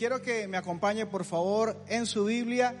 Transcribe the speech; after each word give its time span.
Quiero 0.00 0.22
que 0.22 0.48
me 0.48 0.56
acompañe 0.56 1.04
por 1.04 1.26
favor 1.26 1.76
en 1.86 2.06
su 2.06 2.24
Biblia 2.24 2.74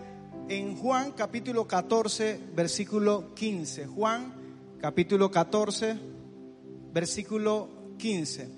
en 0.48 0.74
Juan 0.74 1.12
capítulo 1.12 1.68
14, 1.68 2.40
versículo 2.54 3.34
15. 3.34 3.88
Juan 3.88 4.32
capítulo 4.80 5.30
14, 5.30 5.98
versículo 6.94 7.68
15. 7.98 8.48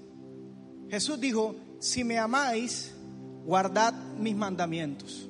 Jesús 0.88 1.18
dijo, 1.18 1.56
si 1.80 2.04
me 2.04 2.20
amáis, 2.20 2.94
guardad 3.44 3.94
mis 3.94 4.36
mandamientos. 4.36 5.28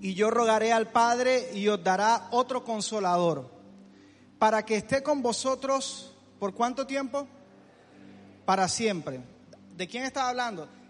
Y 0.00 0.14
yo 0.14 0.28
rogaré 0.32 0.72
al 0.72 0.90
Padre 0.90 1.52
y 1.54 1.68
os 1.68 1.84
dará 1.84 2.26
otro 2.32 2.64
consolador, 2.64 3.48
para 4.40 4.64
que 4.64 4.74
esté 4.74 5.04
con 5.04 5.22
vosotros 5.22 6.12
por 6.40 6.52
cuánto 6.52 6.84
tiempo? 6.84 7.28
Para 8.44 8.66
siempre. 8.66 9.20
¿De 9.76 9.86
quién 9.86 10.02
está 10.02 10.28
hablando? 10.28 10.81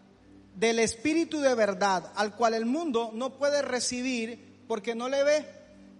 Del 0.54 0.78
Espíritu 0.78 1.40
de 1.40 1.54
verdad, 1.54 2.12
al 2.14 2.36
cual 2.36 2.54
el 2.54 2.66
mundo 2.66 3.10
no 3.14 3.38
puede 3.38 3.62
recibir 3.62 4.64
porque 4.68 4.94
no 4.94 5.08
le 5.08 5.24
ve 5.24 5.46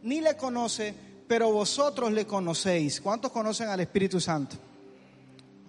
ni 0.03 0.21
le 0.21 0.37
conoce, 0.37 0.95
pero 1.27 1.51
vosotros 1.53 2.13
le 2.13 2.27
conocéis. 2.27 3.01
¿Cuántos 3.01 3.33
conocen 3.33 3.69
al 3.69 3.81
Espíritu 3.81 4.21
Santo? 4.21 4.57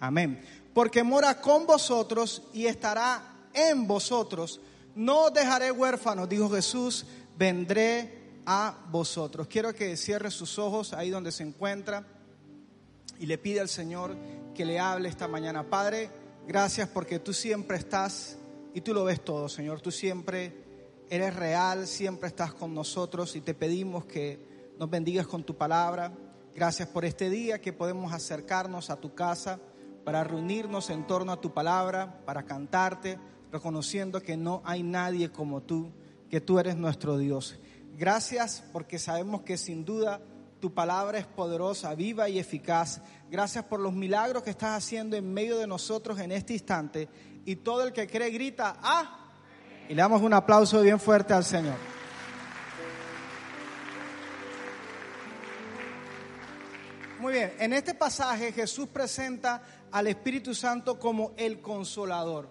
Amén. 0.00 0.42
Porque 0.72 1.02
mora 1.02 1.40
con 1.40 1.66
vosotros 1.66 2.42
y 2.52 2.66
estará 2.66 3.48
en 3.54 3.86
vosotros. 3.86 4.60
No 4.94 5.30
dejaré 5.30 5.70
huérfanos, 5.70 6.28
dijo 6.28 6.50
Jesús, 6.50 7.06
vendré 7.36 8.24
a 8.46 8.76
vosotros. 8.90 9.46
Quiero 9.46 9.72
que 9.74 9.96
cierre 9.96 10.30
sus 10.30 10.58
ojos 10.58 10.92
ahí 10.92 11.10
donde 11.10 11.32
se 11.32 11.44
encuentra 11.44 12.04
y 13.18 13.26
le 13.26 13.38
pide 13.38 13.60
al 13.60 13.68
Señor 13.68 14.16
que 14.54 14.64
le 14.64 14.78
hable 14.78 15.08
esta 15.08 15.28
mañana. 15.28 15.64
Padre, 15.64 16.10
gracias 16.46 16.88
porque 16.88 17.18
tú 17.18 17.32
siempre 17.32 17.76
estás 17.76 18.36
y 18.74 18.80
tú 18.80 18.92
lo 18.92 19.04
ves 19.04 19.24
todo, 19.24 19.48
Señor. 19.48 19.80
Tú 19.80 19.92
siempre 19.92 20.52
eres 21.08 21.34
real, 21.36 21.86
siempre 21.86 22.28
estás 22.28 22.52
con 22.52 22.74
nosotros 22.74 23.36
y 23.36 23.40
te 23.40 23.54
pedimos 23.54 24.04
que 24.04 24.72
nos 24.78 24.90
bendigas 24.90 25.28
con 25.28 25.44
tu 25.44 25.56
palabra. 25.56 26.12
Gracias 26.54 26.88
por 26.88 27.04
este 27.04 27.30
día 27.30 27.60
que 27.60 27.72
podemos 27.72 28.12
acercarnos 28.12 28.90
a 28.90 28.96
tu 28.96 29.14
casa 29.14 29.60
para 30.04 30.24
reunirnos 30.24 30.90
en 30.90 31.06
torno 31.06 31.30
a 31.30 31.40
tu 31.40 31.54
palabra, 31.54 32.20
para 32.26 32.44
cantarte, 32.44 33.18
reconociendo 33.52 34.20
que 34.20 34.36
no 34.36 34.60
hay 34.64 34.82
nadie 34.82 35.30
como 35.30 35.62
tú, 35.62 35.92
que 36.28 36.40
tú 36.40 36.58
eres 36.58 36.76
nuestro 36.76 37.16
Dios. 37.16 37.58
Gracias 37.96 38.64
porque 38.72 38.98
sabemos 38.98 39.42
que 39.42 39.56
sin 39.56 39.84
duda 39.84 40.20
tu 40.58 40.74
palabra 40.74 41.18
es 41.18 41.26
poderosa, 41.26 41.94
viva 41.94 42.28
y 42.28 42.40
eficaz. 42.40 43.00
Gracias 43.30 43.64
por 43.66 43.78
los 43.78 43.92
milagros 43.92 44.42
que 44.42 44.50
estás 44.50 44.76
haciendo 44.76 45.14
en 45.14 45.32
medio 45.32 45.58
de 45.58 45.68
nosotros 45.68 46.18
en 46.18 46.32
este 46.32 46.54
instante. 46.54 47.08
Y 47.44 47.56
todo 47.56 47.84
el 47.84 47.92
que 47.92 48.06
cree 48.06 48.30
grita, 48.30 48.76
¡ah! 48.82 49.20
Y 49.88 49.94
le 49.94 50.00
damos 50.00 50.22
un 50.22 50.32
aplauso 50.32 50.80
bien 50.80 50.98
fuerte 50.98 51.34
al 51.34 51.44
Señor. 51.44 51.76
Muy 57.20 57.32
bien, 57.32 57.54
en 57.58 57.72
este 57.72 57.94
pasaje 57.94 58.52
Jesús 58.52 58.88
presenta 58.88 59.62
al 59.90 60.06
Espíritu 60.06 60.54
Santo 60.54 60.98
como 60.98 61.32
el 61.36 61.60
consolador. 61.60 62.48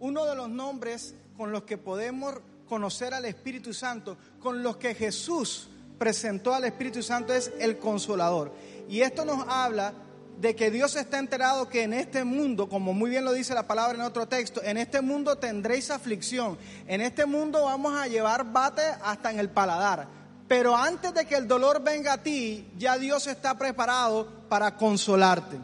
Uno 0.00 0.24
de 0.24 0.34
los 0.34 0.48
nombres 0.48 1.14
con 1.36 1.52
los 1.52 1.62
que 1.62 1.78
podemos 1.78 2.34
conocer 2.68 3.14
al 3.14 3.24
Espíritu 3.24 3.72
Santo, 3.72 4.16
con 4.40 4.62
los 4.62 4.78
que 4.78 4.94
Jesús 4.94 5.68
presentó 5.98 6.54
al 6.54 6.64
Espíritu 6.64 7.02
Santo 7.02 7.32
es 7.34 7.52
el 7.58 7.78
consolador. 7.78 8.52
Y 8.88 9.00
esto 9.00 9.24
nos 9.24 9.46
habla 9.48 9.92
de 10.40 10.54
que 10.54 10.70
Dios 10.70 10.96
está 10.96 11.18
enterado 11.18 11.68
que 11.68 11.82
en 11.82 11.92
este 11.92 12.24
mundo, 12.24 12.68
como 12.68 12.92
muy 12.92 13.10
bien 13.10 13.24
lo 13.24 13.32
dice 13.32 13.54
la 13.54 13.66
palabra 13.66 13.96
en 13.96 14.02
otro 14.02 14.28
texto, 14.28 14.62
en 14.62 14.76
este 14.76 15.00
mundo 15.00 15.36
tendréis 15.38 15.90
aflicción, 15.90 16.58
en 16.86 17.00
este 17.00 17.26
mundo 17.26 17.64
vamos 17.64 17.94
a 17.94 18.06
llevar 18.06 18.52
bate 18.52 18.82
hasta 19.02 19.30
en 19.30 19.38
el 19.38 19.48
paladar. 19.48 20.08
Pero 20.48 20.76
antes 20.76 21.12
de 21.14 21.26
que 21.26 21.34
el 21.34 21.48
dolor 21.48 21.82
venga 21.82 22.12
a 22.12 22.22
ti, 22.22 22.68
ya 22.78 22.98
Dios 22.98 23.26
está 23.26 23.58
preparado 23.58 24.28
para 24.48 24.76
consolarte. 24.76 25.58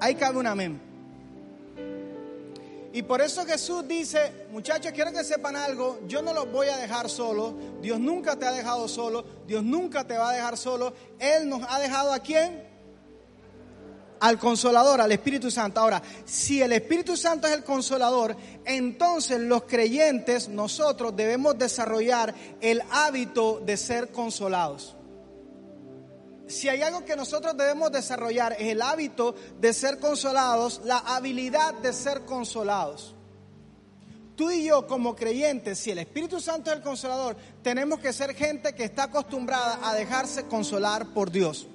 Ahí 0.00 0.14
cabe 0.14 0.38
un 0.38 0.46
amén. 0.46 0.88
Y 2.92 3.02
por 3.02 3.20
eso 3.20 3.44
Jesús 3.44 3.86
dice, 3.86 4.46
muchachos, 4.50 4.92
quiero 4.92 5.12
que 5.12 5.22
sepan 5.22 5.56
algo, 5.56 6.00
yo 6.06 6.22
no 6.22 6.32
los 6.32 6.50
voy 6.50 6.68
a 6.68 6.76
dejar 6.76 7.10
solo, 7.10 7.54
Dios 7.82 8.00
nunca 8.00 8.36
te 8.36 8.46
ha 8.46 8.52
dejado 8.52 8.88
solo, 8.88 9.24
Dios 9.46 9.62
nunca 9.62 10.04
te 10.04 10.16
va 10.16 10.30
a 10.30 10.32
dejar 10.32 10.56
solo, 10.56 10.94
Él 11.18 11.48
nos 11.48 11.62
ha 11.68 11.78
dejado 11.80 12.12
a 12.12 12.20
quién? 12.20 12.67
Al 14.20 14.38
consolador, 14.38 15.00
al 15.00 15.12
Espíritu 15.12 15.50
Santo. 15.50 15.80
Ahora, 15.80 16.02
si 16.24 16.62
el 16.62 16.72
Espíritu 16.72 17.16
Santo 17.16 17.46
es 17.46 17.54
el 17.54 17.64
consolador, 17.64 18.36
entonces 18.64 19.40
los 19.40 19.64
creyentes, 19.64 20.48
nosotros 20.48 21.14
debemos 21.16 21.58
desarrollar 21.58 22.34
el 22.60 22.82
hábito 22.90 23.60
de 23.64 23.76
ser 23.76 24.08
consolados. 24.12 24.94
Si 26.48 26.68
hay 26.68 26.80
algo 26.80 27.04
que 27.04 27.14
nosotros 27.14 27.56
debemos 27.56 27.92
desarrollar 27.92 28.54
es 28.58 28.68
el 28.68 28.80
hábito 28.80 29.34
de 29.60 29.74
ser 29.74 29.98
consolados, 29.98 30.80
la 30.84 30.98
habilidad 30.98 31.74
de 31.74 31.92
ser 31.92 32.22
consolados. 32.22 33.14
Tú 34.34 34.50
y 34.50 34.64
yo 34.64 34.86
como 34.86 35.14
creyentes, 35.14 35.78
si 35.78 35.90
el 35.90 35.98
Espíritu 35.98 36.40
Santo 36.40 36.70
es 36.70 36.76
el 36.76 36.82
consolador, 36.82 37.36
tenemos 37.62 37.98
que 37.98 38.12
ser 38.12 38.34
gente 38.34 38.72
que 38.72 38.84
está 38.84 39.04
acostumbrada 39.04 39.80
a 39.82 39.94
dejarse 39.94 40.46
consolar 40.46 41.12
por 41.12 41.30
Dios. 41.30 41.66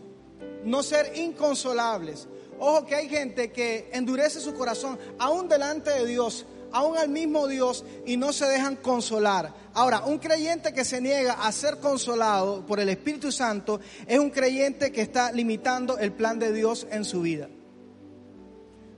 No 0.65 0.83
ser 0.83 1.17
inconsolables, 1.17 2.27
Ojo 2.59 2.85
que 2.85 2.95
hay 2.95 3.09
gente 3.09 3.51
que 3.51 3.89
endurece 3.91 4.39
su 4.39 4.53
corazón 4.53 4.97
aún 5.19 5.47
delante 5.49 5.89
de 5.89 6.05
Dios, 6.05 6.45
aún 6.71 6.97
al 6.97 7.09
mismo 7.09 7.47
Dios 7.47 7.83
y 8.05 8.15
no 8.15 8.31
se 8.31 8.45
dejan 8.45 8.77
consolar. 8.77 9.53
Ahora, 9.73 10.03
un 10.05 10.17
creyente 10.17 10.73
que 10.73 10.85
se 10.85 11.01
niega 11.01 11.33
a 11.33 11.51
ser 11.51 11.79
consolado 11.79 12.65
por 12.65 12.79
el 12.79 12.89
Espíritu 12.89 13.31
Santo 13.31 13.79
es 14.07 14.19
un 14.19 14.29
creyente 14.29 14.91
que 14.91 15.01
está 15.01 15.31
limitando 15.31 15.97
el 15.97 16.13
plan 16.13 16.39
de 16.39 16.53
Dios 16.53 16.87
en 16.89 17.03
su 17.03 17.21
vida. 17.21 17.49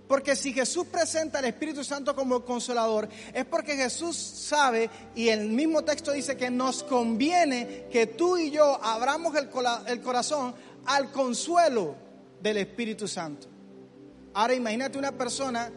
Porque 0.08 0.36
si 0.36 0.53
Jesús 0.53 0.86
presenta 0.86 1.40
al 1.40 1.46
Espíritu 1.46 1.84
Santo 1.84 2.16
como 2.16 2.46
consolador, 2.46 3.09
es 3.34 3.46
porque 3.46 3.76
Jesús 3.76 4.16
sabe, 4.16 4.88
y 5.16 5.30
el 5.30 5.50
mismo 5.50 5.84
texto 5.84 6.12
dice 6.12 6.38
que 6.38 6.52
nos 6.52 6.84
conviene 6.84 7.88
que 7.92 8.06
tú 8.06 8.38
y 8.38 8.52
yo 8.52 8.80
abramos 8.84 9.36
el, 9.36 9.50
el 9.88 10.02
corazón 10.02 10.53
al 10.85 11.12
consuelo 11.12 11.96
del 12.41 12.57
Espíritu 12.57 13.07
Santo. 13.07 13.47
Ahora 14.34 14.53
imagínate 14.53 14.97
una 14.97 15.12
persona 15.12 15.72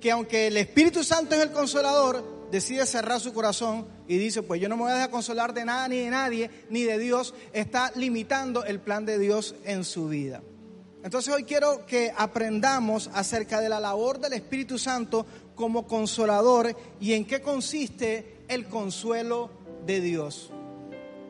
que 0.00 0.10
aunque 0.10 0.48
el 0.48 0.56
Espíritu 0.56 1.02
Santo 1.02 1.34
es 1.34 1.42
el 1.42 1.50
consolador, 1.50 2.48
decide 2.50 2.84
cerrar 2.86 3.20
su 3.20 3.32
corazón 3.32 3.86
y 4.06 4.18
dice, 4.18 4.42
pues 4.42 4.60
yo 4.60 4.68
no 4.68 4.76
me 4.76 4.82
voy 4.82 4.90
a 4.92 4.94
dejar 4.94 5.10
consolar 5.10 5.54
de 5.54 5.64
nada 5.64 5.88
ni 5.88 5.98
de 5.98 6.10
nadie, 6.10 6.50
ni 6.70 6.82
de 6.82 6.98
Dios, 6.98 7.34
está 7.52 7.90
limitando 7.94 8.64
el 8.64 8.80
plan 8.80 9.06
de 9.06 9.18
Dios 9.18 9.54
en 9.64 9.84
su 9.84 10.08
vida. 10.08 10.42
Entonces 11.02 11.32
hoy 11.34 11.44
quiero 11.44 11.84
que 11.86 12.12
aprendamos 12.16 13.10
acerca 13.12 13.60
de 13.60 13.68
la 13.68 13.80
labor 13.80 14.20
del 14.20 14.32
Espíritu 14.34 14.78
Santo 14.78 15.26
como 15.54 15.86
consolador 15.86 16.74
y 17.00 17.12
en 17.12 17.26
qué 17.26 17.42
consiste 17.42 18.44
el 18.48 18.66
consuelo 18.66 19.50
de 19.86 20.00
Dios. 20.00 20.50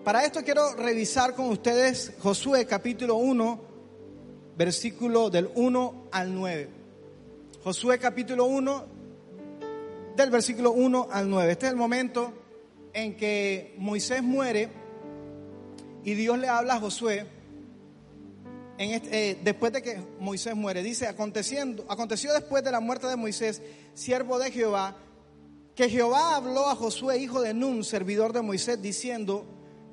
Para 0.04 0.22
esto 0.22 0.44
quiero 0.44 0.74
revisar 0.74 1.34
con 1.34 1.46
ustedes 1.46 2.12
Josué 2.18 2.66
capítulo 2.66 3.14
1, 3.14 3.60
versículo 4.54 5.30
del 5.30 5.48
1 5.54 6.08
al 6.12 6.34
9. 6.34 6.68
Josué 7.62 7.98
capítulo 7.98 8.44
1, 8.44 8.84
del 10.14 10.28
versículo 10.28 10.72
1 10.72 11.08
al 11.10 11.30
9. 11.30 11.52
Este 11.52 11.64
es 11.64 11.72
el 11.72 11.78
momento 11.78 12.34
en 12.92 13.16
que 13.16 13.74
Moisés 13.78 14.22
muere 14.22 14.68
y 16.04 16.12
Dios 16.12 16.38
le 16.38 16.48
habla 16.48 16.74
a 16.74 16.80
Josué. 16.80 17.24
Este, 18.76 19.30
eh, 19.30 19.38
después 19.42 19.72
de 19.72 19.80
que 19.80 19.98
Moisés 20.20 20.54
muere, 20.54 20.82
dice, 20.82 21.06
aconteciendo, 21.06 21.82
aconteció 21.88 22.34
después 22.34 22.62
de 22.62 22.72
la 22.72 22.80
muerte 22.80 23.06
de 23.06 23.16
Moisés, 23.16 23.62
siervo 23.94 24.38
de 24.38 24.50
Jehová, 24.50 24.98
que 25.74 25.88
Jehová 25.88 26.36
habló 26.36 26.68
a 26.68 26.76
Josué, 26.76 27.16
hijo 27.16 27.40
de 27.40 27.54
Nun, 27.54 27.84
servidor 27.84 28.34
de 28.34 28.42
Moisés, 28.42 28.82
diciendo, 28.82 29.46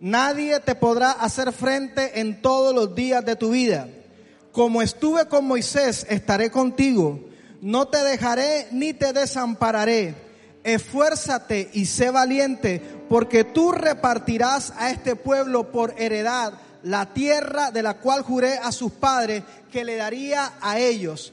Nadie 0.00 0.60
te 0.60 0.74
podrá 0.74 1.12
hacer 1.12 1.52
frente 1.52 2.20
en 2.20 2.40
todos 2.40 2.74
los 2.74 2.94
días 2.94 3.24
de 3.24 3.36
tu 3.36 3.50
vida. 3.50 3.88
Como 4.52 4.82
estuve 4.82 5.26
con 5.26 5.44
Moisés, 5.44 6.06
estaré 6.08 6.50
contigo 6.50 7.28
no 7.60 7.88
te 7.88 7.98
dejaré 7.98 8.68
ni 8.70 8.92
te 8.92 9.12
desampararé. 9.12 10.28
esfuérzate 10.64 11.70
y 11.72 11.86
sé 11.86 12.10
valiente, 12.10 12.82
porque 13.08 13.44
tú 13.44 13.72
repartirás 13.72 14.72
a 14.76 14.90
este 14.90 15.16
pueblo 15.16 15.70
por 15.72 15.94
heredad 15.96 16.54
la 16.82 17.14
tierra 17.14 17.70
de 17.70 17.82
la 17.82 17.98
cual 17.98 18.22
juré 18.22 18.58
a 18.58 18.70
sus 18.70 18.92
padres 18.92 19.44
que 19.72 19.84
le 19.84 19.96
daría 19.96 20.52
a 20.60 20.78
ellos. 20.78 21.32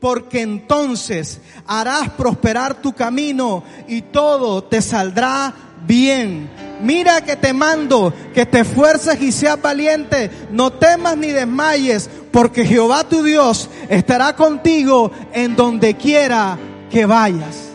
porque 0.00 0.40
entonces 0.40 1.40
harás 1.66 2.10
prosperar 2.10 2.80
tu 2.80 2.94
camino 2.94 3.62
y 3.86 4.02
todo 4.02 4.64
te 4.64 4.80
saldrá 4.80 5.54
bien. 5.86 6.50
Mira 6.82 7.20
que 7.20 7.36
te 7.36 7.52
mando 7.52 8.12
que 8.34 8.46
te 8.46 8.60
esfuerces 8.60 9.20
y 9.20 9.30
seas 9.30 9.60
valiente, 9.60 10.30
no 10.50 10.72
temas 10.72 11.16
ni 11.16 11.28
desmayes, 11.28 12.08
porque 12.32 12.64
Jehová 12.64 13.04
tu 13.04 13.22
Dios 13.22 13.68
estará 13.90 14.34
contigo 14.34 15.10
en 15.32 15.54
donde 15.54 15.94
quiera 15.94 16.58
que 16.90 17.04
vayas. 17.04 17.68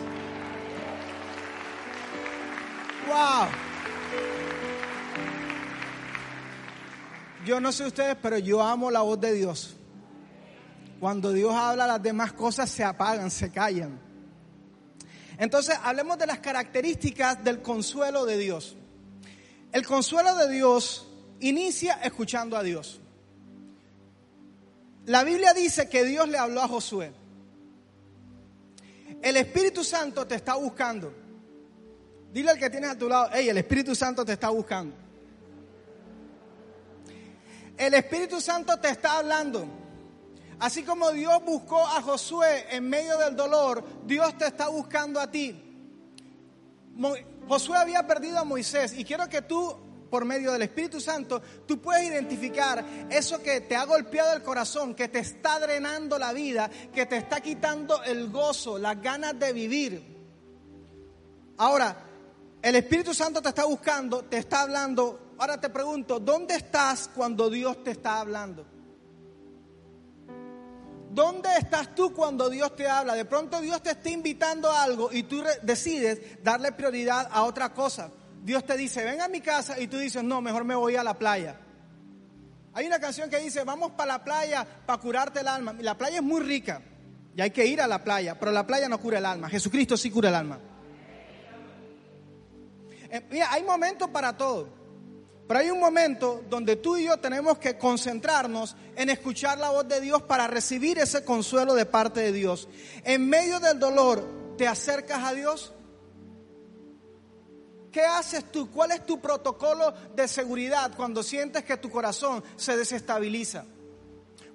Wow. 3.06 3.46
Yo 7.46 7.60
no 7.60 7.70
sé 7.70 7.86
ustedes, 7.86 8.16
pero 8.20 8.38
yo 8.38 8.60
amo 8.60 8.90
la 8.90 9.02
voz 9.02 9.20
de 9.20 9.32
Dios. 9.32 9.76
Cuando 11.00 11.32
Dios 11.32 11.54
habla, 11.54 11.86
las 11.86 12.02
demás 12.02 12.32
cosas 12.32 12.70
se 12.70 12.82
apagan, 12.82 13.30
se 13.30 13.50
callan. 13.50 14.00
Entonces, 15.38 15.78
hablemos 15.82 16.18
de 16.18 16.26
las 16.26 16.38
características 16.38 17.44
del 17.44 17.60
consuelo 17.60 18.24
de 18.24 18.38
Dios. 18.38 18.76
El 19.72 19.86
consuelo 19.86 20.34
de 20.36 20.48
Dios 20.48 21.06
inicia 21.40 21.94
escuchando 22.02 22.56
a 22.56 22.62
Dios. 22.62 23.00
La 25.04 25.22
Biblia 25.22 25.52
dice 25.52 25.88
que 25.88 26.04
Dios 26.04 26.28
le 26.28 26.38
habló 26.38 26.62
a 26.62 26.68
Josué. 26.68 27.12
El 29.22 29.36
Espíritu 29.36 29.84
Santo 29.84 30.26
te 30.26 30.34
está 30.34 30.54
buscando. 30.54 31.12
Dile 32.32 32.50
al 32.50 32.58
que 32.58 32.70
tienes 32.70 32.90
a 32.90 32.98
tu 32.98 33.08
lado, 33.08 33.30
hey, 33.32 33.48
el 33.48 33.58
Espíritu 33.58 33.94
Santo 33.94 34.24
te 34.24 34.32
está 34.32 34.48
buscando. 34.48 34.94
El 37.76 37.94
Espíritu 37.94 38.40
Santo 38.40 38.78
te 38.78 38.88
está 38.88 39.18
hablando. 39.18 39.66
Así 40.58 40.82
como 40.84 41.12
Dios 41.12 41.44
buscó 41.44 41.86
a 41.86 42.00
Josué 42.00 42.66
en 42.70 42.88
medio 42.88 43.18
del 43.18 43.36
dolor, 43.36 43.84
Dios 44.06 44.36
te 44.38 44.46
está 44.46 44.68
buscando 44.68 45.20
a 45.20 45.30
ti. 45.30 45.62
Josué 47.46 47.76
había 47.76 48.06
perdido 48.06 48.38
a 48.38 48.44
Moisés 48.44 48.94
y 48.96 49.04
quiero 49.04 49.28
que 49.28 49.42
tú, 49.42 49.76
por 50.10 50.24
medio 50.24 50.52
del 50.52 50.62
Espíritu 50.62 50.98
Santo, 50.98 51.42
tú 51.66 51.78
puedes 51.78 52.08
identificar 52.08 52.82
eso 53.10 53.42
que 53.42 53.60
te 53.60 53.76
ha 53.76 53.84
golpeado 53.84 54.34
el 54.34 54.42
corazón, 54.42 54.94
que 54.94 55.08
te 55.08 55.18
está 55.18 55.60
drenando 55.60 56.18
la 56.18 56.32
vida, 56.32 56.70
que 56.92 57.04
te 57.04 57.18
está 57.18 57.42
quitando 57.42 58.02
el 58.02 58.30
gozo, 58.30 58.78
las 58.78 59.00
ganas 59.02 59.38
de 59.38 59.52
vivir. 59.52 60.16
Ahora, 61.58 61.96
el 62.62 62.76
Espíritu 62.76 63.12
Santo 63.12 63.42
te 63.42 63.50
está 63.50 63.66
buscando, 63.66 64.22
te 64.24 64.38
está 64.38 64.62
hablando. 64.62 65.34
Ahora 65.38 65.60
te 65.60 65.68
pregunto, 65.68 66.18
¿dónde 66.18 66.54
estás 66.54 67.10
cuando 67.14 67.50
Dios 67.50 67.84
te 67.84 67.90
está 67.90 68.20
hablando? 68.20 68.75
¿Dónde 71.16 71.48
estás 71.58 71.94
tú 71.94 72.12
cuando 72.12 72.50
Dios 72.50 72.76
te 72.76 72.86
habla? 72.86 73.14
De 73.14 73.24
pronto 73.24 73.58
Dios 73.62 73.82
te 73.82 73.92
está 73.92 74.10
invitando 74.10 74.70
a 74.70 74.82
algo 74.82 75.10
y 75.10 75.22
tú 75.22 75.42
decides 75.62 76.44
darle 76.44 76.72
prioridad 76.72 77.30
a 77.32 77.44
otra 77.44 77.72
cosa. 77.72 78.10
Dios 78.42 78.66
te 78.66 78.76
dice, 78.76 79.02
ven 79.02 79.22
a 79.22 79.26
mi 79.26 79.40
casa 79.40 79.80
y 79.80 79.86
tú 79.86 79.96
dices, 79.96 80.22
no, 80.22 80.42
mejor 80.42 80.64
me 80.64 80.74
voy 80.74 80.94
a 80.94 81.02
la 81.02 81.14
playa. 81.14 81.58
Hay 82.74 82.86
una 82.86 83.00
canción 83.00 83.30
que 83.30 83.38
dice, 83.38 83.64
vamos 83.64 83.92
para 83.92 84.12
la 84.12 84.24
playa 84.24 84.66
para 84.84 85.00
curarte 85.00 85.40
el 85.40 85.48
alma. 85.48 85.74
La 85.80 85.96
playa 85.96 86.16
es 86.16 86.22
muy 86.22 86.42
rica 86.42 86.82
y 87.34 87.40
hay 87.40 87.50
que 87.50 87.64
ir 87.64 87.80
a 87.80 87.86
la 87.86 88.04
playa, 88.04 88.38
pero 88.38 88.52
la 88.52 88.66
playa 88.66 88.86
no 88.86 89.00
cura 89.00 89.16
el 89.16 89.24
alma. 89.24 89.48
Jesucristo 89.48 89.96
sí 89.96 90.10
cura 90.10 90.28
el 90.28 90.34
alma. 90.34 90.60
Eh, 93.10 93.26
mira, 93.30 93.50
hay 93.52 93.62
momentos 93.62 94.10
para 94.10 94.36
todo. 94.36 94.68
Pero 95.46 95.60
hay 95.60 95.70
un 95.70 95.78
momento 95.78 96.42
donde 96.50 96.76
tú 96.76 96.96
y 96.96 97.04
yo 97.04 97.18
tenemos 97.18 97.58
que 97.58 97.78
concentrarnos 97.78 98.74
en 98.96 99.10
escuchar 99.10 99.58
la 99.58 99.70
voz 99.70 99.86
de 99.86 100.00
Dios 100.00 100.22
para 100.22 100.48
recibir 100.48 100.98
ese 100.98 101.24
consuelo 101.24 101.74
de 101.74 101.86
parte 101.86 102.20
de 102.20 102.32
Dios. 102.32 102.68
En 103.04 103.28
medio 103.28 103.60
del 103.60 103.78
dolor, 103.78 104.56
¿te 104.58 104.66
acercas 104.66 105.22
a 105.22 105.34
Dios? 105.34 105.72
¿Qué 107.92 108.02
haces 108.02 108.50
tú? 108.50 108.70
¿Cuál 108.70 108.90
es 108.90 109.06
tu 109.06 109.20
protocolo 109.20 109.92
de 110.14 110.26
seguridad 110.26 110.92
cuando 110.96 111.22
sientes 111.22 111.64
que 111.64 111.76
tu 111.76 111.90
corazón 111.90 112.42
se 112.56 112.76
desestabiliza? 112.76 113.64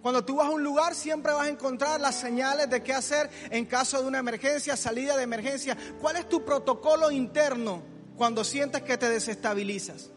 Cuando 0.02 0.26
tú 0.26 0.36
vas 0.36 0.48
a 0.48 0.52
un 0.52 0.64
lugar 0.64 0.94
siempre 0.94 1.32
vas 1.32 1.48
a 1.48 1.50
encontrar 1.50 2.02
las 2.02 2.16
señales 2.16 2.70
de 2.70 2.84
qué 2.84 2.94
hacer 2.94 3.30
en 3.50 3.66
caso 3.66 4.02
de 4.02 4.08
una 4.08 4.20
emergencia, 4.20 4.76
salida 4.76 5.16
de 5.16 5.24
emergencia. 5.24 5.78
¿Cuál 6.02 6.18
es 6.18 6.28
tu 6.28 6.44
protocolo 6.44 7.12
interno 7.12 7.82
cuando 8.18 8.44
sientes 8.44 8.82
que 8.82 8.98
te 8.98 9.10
desestabilizas? 9.10 10.12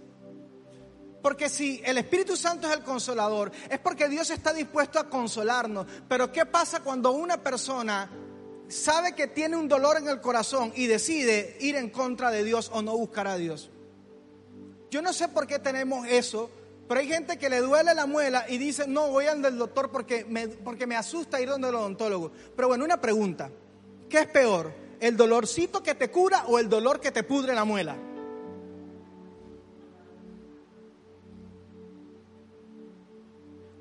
Porque 1.24 1.48
si 1.48 1.80
el 1.86 1.96
Espíritu 1.96 2.36
Santo 2.36 2.68
es 2.68 2.74
el 2.74 2.82
consolador, 2.82 3.50
es 3.70 3.78
porque 3.78 4.10
Dios 4.10 4.28
está 4.28 4.52
dispuesto 4.52 4.98
a 4.98 5.08
consolarnos. 5.08 5.86
Pero 6.06 6.30
¿qué 6.30 6.44
pasa 6.44 6.80
cuando 6.80 7.12
una 7.12 7.38
persona 7.38 8.10
sabe 8.68 9.14
que 9.14 9.28
tiene 9.28 9.56
un 9.56 9.66
dolor 9.66 9.96
en 9.96 10.06
el 10.06 10.20
corazón 10.20 10.70
y 10.76 10.86
decide 10.86 11.56
ir 11.60 11.76
en 11.76 11.88
contra 11.88 12.30
de 12.30 12.44
Dios 12.44 12.70
o 12.74 12.82
no 12.82 12.94
buscar 12.94 13.26
a 13.26 13.38
Dios? 13.38 13.70
Yo 14.90 15.00
no 15.00 15.14
sé 15.14 15.28
por 15.28 15.46
qué 15.46 15.58
tenemos 15.58 16.06
eso, 16.06 16.50
pero 16.86 17.00
hay 17.00 17.08
gente 17.08 17.38
que 17.38 17.48
le 17.48 17.60
duele 17.60 17.94
la 17.94 18.04
muela 18.04 18.44
y 18.46 18.58
dice, 18.58 18.86
no, 18.86 19.08
voy 19.08 19.24
al 19.24 19.40
del 19.40 19.56
doctor 19.56 19.90
porque 19.90 20.26
me, 20.26 20.48
porque 20.48 20.86
me 20.86 20.94
asusta 20.94 21.40
ir 21.40 21.48
donde 21.48 21.70
el 21.70 21.74
odontólogo. 21.74 22.32
Pero 22.54 22.68
bueno, 22.68 22.84
una 22.84 23.00
pregunta, 23.00 23.50
¿qué 24.10 24.18
es 24.18 24.26
peor? 24.26 24.74
¿El 25.00 25.16
dolorcito 25.16 25.82
que 25.82 25.94
te 25.94 26.10
cura 26.10 26.44
o 26.48 26.58
el 26.58 26.68
dolor 26.68 27.00
que 27.00 27.12
te 27.12 27.22
pudre 27.22 27.54
la 27.54 27.64
muela? 27.64 27.96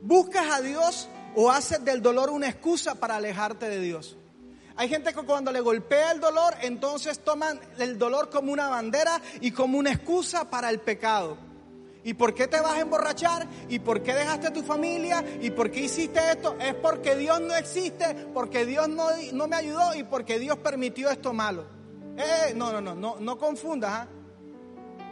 ¿Buscas 0.05 0.51
a 0.51 0.59
Dios 0.59 1.07
o 1.33 1.49
haces 1.49 1.85
del 1.85 2.01
dolor 2.01 2.29
una 2.29 2.49
excusa 2.49 2.93
para 2.93 3.15
alejarte 3.15 3.69
de 3.69 3.79
Dios? 3.79 4.17
Hay 4.75 4.89
gente 4.89 5.13
que 5.13 5.21
cuando 5.21 5.49
le 5.49 5.61
golpea 5.61 6.11
el 6.11 6.19
dolor, 6.19 6.55
entonces 6.61 7.19
toman 7.19 7.57
el 7.79 7.97
dolor 7.97 8.29
como 8.29 8.51
una 8.51 8.67
bandera 8.67 9.21
y 9.39 9.51
como 9.51 9.77
una 9.77 9.93
excusa 9.93 10.49
para 10.49 10.69
el 10.69 10.81
pecado. 10.81 11.37
¿Y 12.03 12.15
por 12.15 12.33
qué 12.33 12.49
te 12.49 12.59
vas 12.59 12.73
a 12.73 12.81
emborrachar? 12.81 13.47
¿Y 13.69 13.79
por 13.79 14.03
qué 14.03 14.13
dejaste 14.13 14.47
a 14.47 14.51
tu 14.51 14.61
familia? 14.61 15.23
¿Y 15.41 15.51
por 15.51 15.71
qué 15.71 15.85
hiciste 15.85 16.19
esto? 16.31 16.57
Es 16.59 16.73
porque 16.75 17.15
Dios 17.15 17.39
no 17.39 17.55
existe, 17.55 18.27
porque 18.33 18.65
Dios 18.65 18.89
no, 18.89 19.05
no 19.31 19.47
me 19.47 19.55
ayudó 19.55 19.95
y 19.95 20.03
porque 20.03 20.37
Dios 20.37 20.57
permitió 20.57 21.11
esto 21.11 21.31
malo. 21.31 21.65
Eh, 22.17 22.53
no, 22.57 22.73
no, 22.73 22.81
no, 22.81 22.93
no, 22.93 23.21
no 23.21 23.37
confundas, 23.37 23.91
¿ah? 23.93 24.07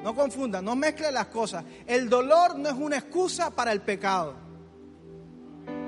no 0.04 0.14
confundas, 0.14 0.62
no 0.62 0.76
mezcles 0.76 1.14
las 1.14 1.28
cosas. 1.28 1.64
El 1.88 2.10
dolor 2.10 2.60
no 2.60 2.68
es 2.68 2.76
una 2.76 2.98
excusa 2.98 3.52
para 3.52 3.72
el 3.72 3.80
pecado. 3.80 4.51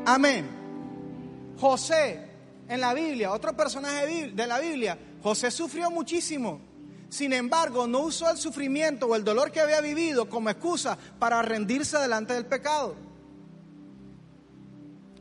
Amén. 0.06 1.56
José, 1.60 2.20
en 2.68 2.82
la 2.82 2.94
Biblia, 2.94 3.32
otro 3.32 3.56
personaje 3.56 4.32
de 4.32 4.48
la 4.48 4.60
Biblia, 4.60 4.98
José 5.22 5.50
sufrió 5.50 5.90
muchísimo. 5.90 6.60
Sin 7.08 7.32
embargo, 7.32 7.88
no 7.88 8.00
usó 8.00 8.30
el 8.30 8.38
sufrimiento 8.38 9.06
o 9.06 9.16
el 9.16 9.24
dolor 9.24 9.52
que 9.52 9.62
había 9.62 9.80
vivido 9.82 10.28
como 10.28 10.50
excusa 10.50 10.98
para 11.20 11.42
rendirse 11.42 11.98
delante 12.00 12.34
del 12.34 12.48
pecado. 12.48 12.96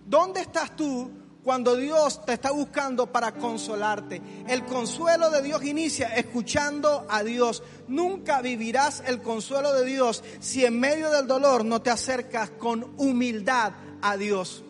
¿Dónde 0.06 0.40
estás 0.40 0.74
tú 0.74 1.10
cuando 1.44 1.76
Dios 1.76 2.24
te 2.24 2.32
está 2.32 2.50
buscando 2.50 3.12
para 3.12 3.32
consolarte? 3.32 4.20
El 4.48 4.64
consuelo 4.64 5.30
de 5.30 5.42
Dios 5.42 5.62
inicia 5.64 6.08
escuchando 6.16 7.06
a 7.08 7.22
Dios. 7.22 7.62
Nunca 7.88 8.40
vivirás 8.40 9.02
el 9.06 9.20
consuelo 9.20 9.72
de 9.74 9.84
Dios 9.84 10.24
si 10.40 10.64
en 10.64 10.80
medio 10.80 11.10
del 11.10 11.26
dolor 11.26 11.64
no 11.64 11.82
te 11.82 11.90
acercas 11.90 12.50
con 12.50 12.94
humildad 12.96 13.74
a 14.00 14.16
Dios. 14.16 14.64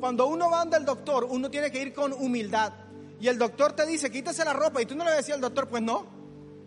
Cuando 0.00 0.26
uno 0.26 0.50
va 0.50 0.58
donde 0.58 0.76
el 0.76 0.84
doctor, 0.84 1.26
uno 1.28 1.50
tiene 1.50 1.70
que 1.70 1.80
ir 1.80 1.92
con 1.92 2.12
humildad. 2.12 2.72
Y 3.20 3.28
el 3.28 3.38
doctor 3.38 3.72
te 3.72 3.86
dice, 3.86 4.10
quítese 4.10 4.44
la 4.44 4.52
ropa. 4.52 4.82
Y 4.82 4.86
tú 4.86 4.94
no 4.94 5.04
le 5.04 5.12
decías 5.12 5.36
al 5.36 5.40
doctor, 5.40 5.68
pues 5.68 5.82
no. 5.82 6.06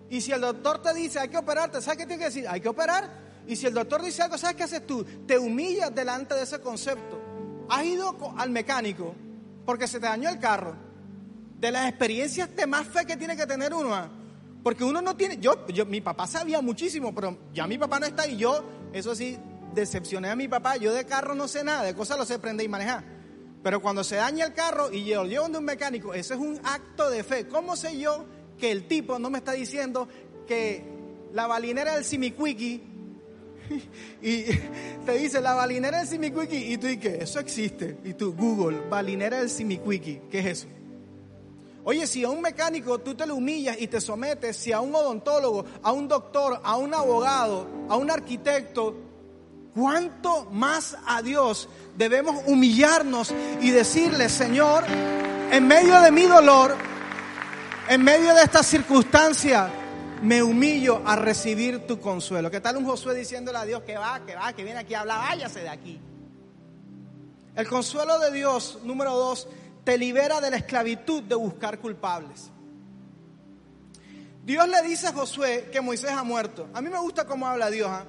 Y 0.10 0.22
si 0.22 0.32
el 0.32 0.42
doctor 0.42 0.82
te 0.82 0.94
dice, 0.94 1.20
hay 1.20 1.30
que 1.30 1.38
operarte, 1.38 1.82
¿sabes 1.82 2.00
qué 2.00 2.06
tiene 2.06 2.20
que 2.20 2.26
decir? 2.26 2.48
Hay 2.48 2.62
que 2.62 2.70
operar. 2.70 3.10
Y 3.48 3.56
si 3.56 3.68
el 3.68 3.74
doctor 3.74 4.02
dice 4.02 4.24
algo, 4.24 4.38
¿sabes 4.38 4.56
qué 4.56 4.64
haces 4.64 4.86
tú? 4.86 5.04
Te 5.28 5.38
humillas 5.38 5.94
delante 5.94 6.34
de 6.34 6.44
ese 6.44 6.60
concepto. 6.60 7.20
Has 7.70 7.86
ido 7.86 8.16
al 8.38 8.50
mecánico 8.50 9.14
porque 9.66 9.88
se 9.88 10.00
te 10.00 10.08
dañó 10.08 10.30
el 10.30 10.40
carro. 10.40 10.76
De 11.60 11.72
las 11.72 11.88
experiencias 11.90 12.56
de 12.56 12.66
más 12.66 12.88
fe 12.88 13.06
que 13.06 13.18
tiene 13.18 13.36
que 13.36 13.46
tener 13.46 13.74
uno. 13.74 13.94
¿ah? 13.94 14.10
Porque 14.64 14.84
uno 14.84 15.02
no 15.02 15.16
tiene, 15.16 15.38
yo, 15.38 15.68
yo, 15.68 15.86
mi 15.86 16.02
papá 16.02 16.26
sabía 16.26 16.62
muchísimo, 16.62 17.14
pero 17.14 17.38
ya 17.54 17.68
mi 17.68 17.78
papá 17.78 18.00
no 18.00 18.06
está 18.06 18.28
y 18.28 18.38
yo, 18.38 18.64
eso 18.94 19.14
sí, 19.14 19.38
decepcioné 19.74 20.30
a 20.30 20.36
mi 20.36 20.48
papá. 20.48 20.78
Yo 20.78 20.94
de 20.94 21.06
carro 21.06 21.36
no 21.36 21.48
sé 21.48 21.64
nada, 21.64 21.84
de 21.84 21.94
cosas 21.94 22.18
lo 22.18 22.26
sé 22.26 22.40
prender 22.40 22.66
y 22.66 22.70
manejar. 22.70 23.19
Pero 23.62 23.82
cuando 23.82 24.04
se 24.04 24.16
daña 24.16 24.46
el 24.46 24.54
carro 24.54 24.92
y 24.92 25.04
yo 25.04 25.26
llevo 25.26 25.50
de 25.50 25.58
un 25.58 25.66
mecánico, 25.66 26.14
eso 26.14 26.34
es 26.34 26.40
un 26.40 26.60
acto 26.64 27.10
de 27.10 27.24
fe. 27.24 27.48
¿Cómo 27.48 27.76
sé 27.76 27.98
yo 27.98 28.26
que 28.58 28.72
el 28.72 28.88
tipo 28.88 29.20
no 29.20 29.30
me 29.30 29.40
está 29.40 29.52
diciendo 29.52 30.08
que 30.48 30.84
la 31.34 31.48
balinera 31.48 31.96
del 31.96 32.06
Simicuiki 32.06 32.84
y 34.22 34.44
te 35.06 35.14
dice 35.18 35.42
la 35.42 35.54
balinera 35.54 36.00
del 36.00 36.08
Simicuiki 36.08 36.74
y 36.74 36.78
tú 36.78 36.88
dices, 36.88 37.22
eso 37.22 37.40
existe. 37.40 37.98
Y 38.04 38.14
tú, 38.14 38.34
Google, 38.34 38.82
balinera 38.90 39.40
del 39.40 39.50
Simicuiki, 39.50 40.22
¿qué 40.30 40.40
es 40.40 40.46
eso? 40.46 40.68
Oye, 41.84 42.06
si 42.08 42.24
a 42.24 42.30
un 42.30 42.42
mecánico 42.42 43.00
tú 43.00 43.16
te 43.16 43.26
lo 43.26 43.36
humillas 43.36 43.78
y 43.80 43.88
te 43.88 44.02
sometes, 44.02 44.58
si 44.58 44.72
a 44.72 44.80
un 44.80 44.94
odontólogo, 44.94 45.66
a 45.82 45.92
un 45.92 46.08
doctor, 46.08 46.60
a 46.64 46.78
un 46.78 46.94
abogado, 46.94 47.68
a 47.88 47.96
un 47.96 48.12
arquitecto, 48.12 48.96
¿cuánto 49.74 50.46
más 50.52 50.98
a 51.06 51.22
Dios 51.22 51.70
debemos 51.98 52.44
humillarnos 52.48 53.34
y 53.62 53.72
decirle, 53.72 54.30
Señor, 54.30 54.86
en 55.52 55.68
medio 55.68 56.00
de 56.02 56.12
mi 56.12 56.24
dolor, 56.24 56.76
en 57.88 58.04
medio 58.04 58.34
de 58.36 58.44
esta 58.44 58.64
circunstancia, 58.64 59.70
me 60.22 60.44
humillo 60.44 61.02
a 61.06 61.16
recibir 61.16 61.88
tu 61.88 62.00
consuelo. 62.00 62.52
¿Qué 62.52 62.60
tal 62.60 62.78
un 62.78 62.86
Josué 62.86 63.16
diciéndole 63.16 63.58
a 63.58 63.66
Dios 63.66 63.84
que 63.84 63.98
va, 63.98 64.26
que 64.26 64.36
va, 64.36 64.54
que 64.54 64.64
viene 64.64 64.80
aquí 64.80 64.94
a 64.94 65.02
hablar? 65.02 65.20
Váyase 65.20 65.62
de 65.62 65.70
aquí. 65.70 66.00
El 67.56 67.68
consuelo 67.68 68.20
de 68.20 68.32
Dios, 68.32 68.80
número 68.84 69.16
dos, 69.16 69.48
te 69.84 69.98
libera 69.98 70.40
de 70.40 70.52
la 70.52 70.58
esclavitud 70.58 71.24
de 71.24 71.36
buscar 71.36 71.80
culpables. 71.80 72.52
Dios 74.44 74.68
le 74.68 74.82
dice 74.82 75.08
a 75.08 75.14
Josué 75.14 75.70
que 75.72 75.82
Moisés 75.82 76.12
ha 76.12 76.24
muerto. 76.24 76.68
A 76.74 76.82
mí 76.82 76.90
me 76.90 77.00
gusta 77.00 77.26
cómo 77.26 77.48
habla 77.48 77.70
Dios. 77.70 77.90
¿ah? 77.90 78.06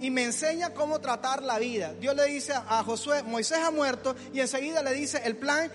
Y 0.00 0.10
me 0.10 0.24
enseña 0.24 0.70
cómo 0.70 0.98
tratar 0.98 1.42
la 1.42 1.58
vida. 1.58 1.94
Dios 1.94 2.16
le 2.16 2.24
dice 2.24 2.54
a 2.54 2.82
Josué, 2.82 3.22
Moisés 3.22 3.58
ha 3.58 3.70
muerto 3.70 4.16
y 4.32 4.40
enseguida 4.40 4.82
le 4.82 4.94
dice 4.94 5.20
el 5.24 5.36
plan 5.36 5.70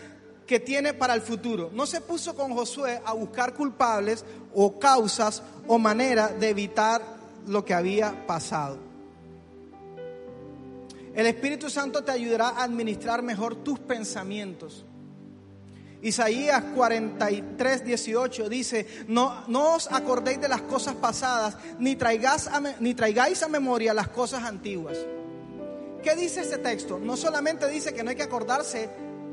que 0.45 0.59
tiene 0.59 0.93
para 0.93 1.13
el 1.13 1.21
futuro. 1.21 1.69
No 1.73 1.85
se 1.85 2.01
puso 2.01 2.35
con 2.35 2.53
Josué 2.53 3.01
a 3.05 3.13
buscar 3.13 3.53
culpables 3.53 4.25
o 4.53 4.79
causas 4.79 5.43
o 5.67 5.77
manera 5.77 6.29
de 6.29 6.49
evitar 6.49 7.01
lo 7.47 7.63
que 7.63 7.73
había 7.73 8.25
pasado. 8.25 8.77
El 11.13 11.27
Espíritu 11.27 11.69
Santo 11.69 12.03
te 12.03 12.11
ayudará 12.11 12.49
a 12.49 12.63
administrar 12.63 13.21
mejor 13.21 13.55
tus 13.55 13.79
pensamientos. 13.79 14.85
Isaías 16.05 16.63
43, 16.75 17.83
18 17.83 18.47
dice, 18.47 18.85
no, 19.07 19.43
no 19.47 19.73
os 19.73 19.91
acordéis 19.91 20.39
de 20.39 20.47
las 20.47 20.61
cosas 20.61 20.93
pasadas, 20.93 21.57
ni 21.79 21.95
traigáis, 21.95 22.45
a, 22.45 22.61
ni 22.79 22.93
traigáis 22.93 23.41
a 23.41 23.47
memoria 23.47 23.91
las 23.91 24.09
cosas 24.09 24.43
antiguas. 24.43 24.99
¿Qué 26.03 26.15
dice 26.15 26.41
ese 26.41 26.59
texto? 26.59 26.99
No 26.99 27.17
solamente 27.17 27.67
dice 27.67 27.91
que 27.95 28.03
no 28.03 28.11
hay 28.11 28.15
que 28.15 28.21
acordarse 28.21 28.87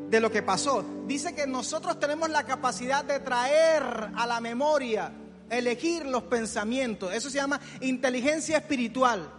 de 0.09 0.19
lo 0.19 0.33
que 0.33 0.41
pasó, 0.41 0.83
dice 1.07 1.35
que 1.35 1.47
nosotros 1.47 2.01
tenemos 2.01 2.31
la 2.31 2.45
capacidad 2.45 3.05
de 3.05 3.21
traer 3.21 3.83
a 4.17 4.27
la 4.27 4.41
memoria, 4.41 5.13
elegir 5.51 6.07
los 6.07 6.23
pensamientos. 6.23 7.13
Eso 7.13 7.29
se 7.29 7.37
llama 7.37 7.61
inteligencia 7.83 8.57
espiritual. 8.57 9.31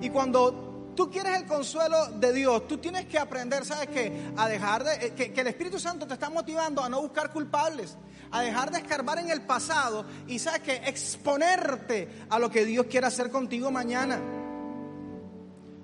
Y 0.00 0.10
cuando 0.10 0.71
tú 0.94 1.10
quieres 1.10 1.36
el 1.36 1.46
consuelo 1.46 2.06
de 2.06 2.32
Dios, 2.32 2.66
tú 2.68 2.78
tienes 2.78 3.06
que 3.06 3.18
aprender, 3.18 3.64
¿sabes 3.64 3.88
qué? 3.88 4.32
A 4.36 4.48
dejar 4.48 4.84
de, 4.84 5.06
eh, 5.06 5.14
que, 5.14 5.40
el 5.40 5.46
Espíritu 5.46 5.78
Santo 5.78 6.06
te 6.06 6.14
está 6.14 6.30
motivando 6.30 6.82
a 6.82 6.88
no 6.88 7.00
buscar 7.00 7.32
culpables, 7.32 7.96
a 8.30 8.42
dejar 8.42 8.70
de 8.70 8.78
escarbar 8.78 9.18
en 9.18 9.30
el 9.30 9.42
pasado 9.42 10.04
y, 10.26 10.38
¿sabes 10.38 10.60
qué? 10.60 10.82
Exponerte 10.86 12.08
a 12.28 12.38
lo 12.38 12.50
que 12.50 12.64
Dios 12.64 12.86
quiere 12.86 13.06
hacer 13.06 13.30
contigo 13.30 13.70
mañana. 13.70 14.20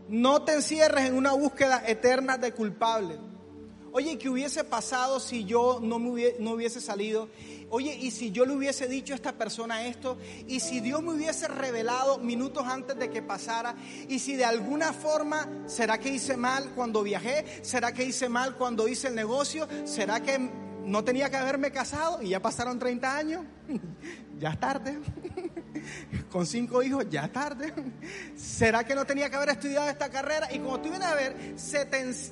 No 0.09 0.43
te 0.43 0.55
encierres 0.55 1.05
en 1.07 1.15
una 1.15 1.33
búsqueda 1.33 1.83
eterna 1.87 2.39
de 2.39 2.53
culpables. 2.53 3.19
Oye, 3.93 4.19
¿qué 4.19 4.29
hubiese 4.29 4.65
pasado 4.65 5.19
si 5.19 5.45
yo 5.45 5.81
no, 5.83 5.99
me 5.99 6.11
hubiese, 6.11 6.37
no 6.41 6.53
hubiese 6.53 6.81
salido? 6.81 7.29
Oye, 7.71 7.95
¿y 7.95 8.11
si 8.11 8.31
yo 8.31 8.47
le 8.47 8.55
hubiese 8.55 8.89
dicho 8.89 9.13
a 9.13 9.17
esta 9.17 9.33
persona 9.33 9.87
esto? 9.87 10.17
¿Y 10.47 10.61
si 10.61 10.81
Dios 10.81 11.03
me 11.03 11.13
hubiese 11.13 11.49
revelado 11.49 12.19
minutos 12.19 12.67
antes 12.67 12.97
de 12.99 13.11
que 13.11 13.21
pasara? 13.21 13.75
¿Y 14.09 14.19
si 14.21 14.37
de 14.37 14.45
alguna 14.47 14.93
forma, 14.93 15.47
¿será 15.67 15.99
que 15.99 16.09
hice 16.09 16.37
mal 16.37 16.71
cuando 16.75 17.03
viajé? 17.03 17.45
¿Será 17.63 17.93
que 17.93 18.05
hice 18.05 18.29
mal 18.29 18.57
cuando 18.57 18.89
hice 18.89 19.09
el 19.09 19.15
negocio? 19.15 19.69
¿Será 19.85 20.21
que 20.21 20.39
no 20.85 21.05
tenía 21.05 21.29
que 21.29 21.37
haberme 21.37 21.71
casado 21.71 22.23
y 22.23 22.31
ya 22.31 22.41
pasaron 22.41 22.79
30 22.79 23.17
años? 23.17 23.45
ya 24.39 24.51
es 24.51 24.61
tarde. 24.61 24.99
Con 26.31 26.47
cinco 26.47 26.83
hijos, 26.83 27.07
ya 27.11 27.27
es 27.27 27.33
tarde. 27.33 27.75
¿Será 28.35 28.85
que 28.85 28.95
no 28.95 29.05
tenía 29.05 29.29
que 29.29 29.37
haber 29.37 29.51
estudiado 29.51 29.91
esta 29.91 30.09
carrera? 30.09 30.49
Y 30.53 30.59
como 30.59 30.81
tú 30.81 30.89
vienes 30.89 31.07
a 31.07 31.15
ver, 31.15 31.37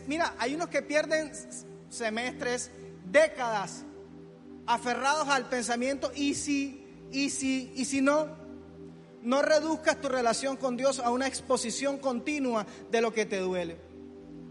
mira, 0.06 0.34
hay 0.38 0.54
unos 0.54 0.68
que 0.68 0.80
pierden 0.80 1.30
semestres, 1.90 2.70
décadas, 3.10 3.84
aferrados 4.66 5.28
al 5.28 5.48
pensamiento. 5.48 6.10
Y 6.14 6.34
si, 6.34 6.84
y 7.10 7.30
si, 7.30 7.72
y 7.74 7.84
si 7.84 8.00
no, 8.00 8.28
no 9.22 9.42
reduzcas 9.42 10.00
tu 10.00 10.08
relación 10.08 10.56
con 10.56 10.76
Dios 10.76 11.00
a 11.00 11.10
una 11.10 11.26
exposición 11.26 11.98
continua 11.98 12.66
de 12.90 13.00
lo 13.00 13.12
que 13.12 13.26
te 13.26 13.38
duele. 13.38 13.76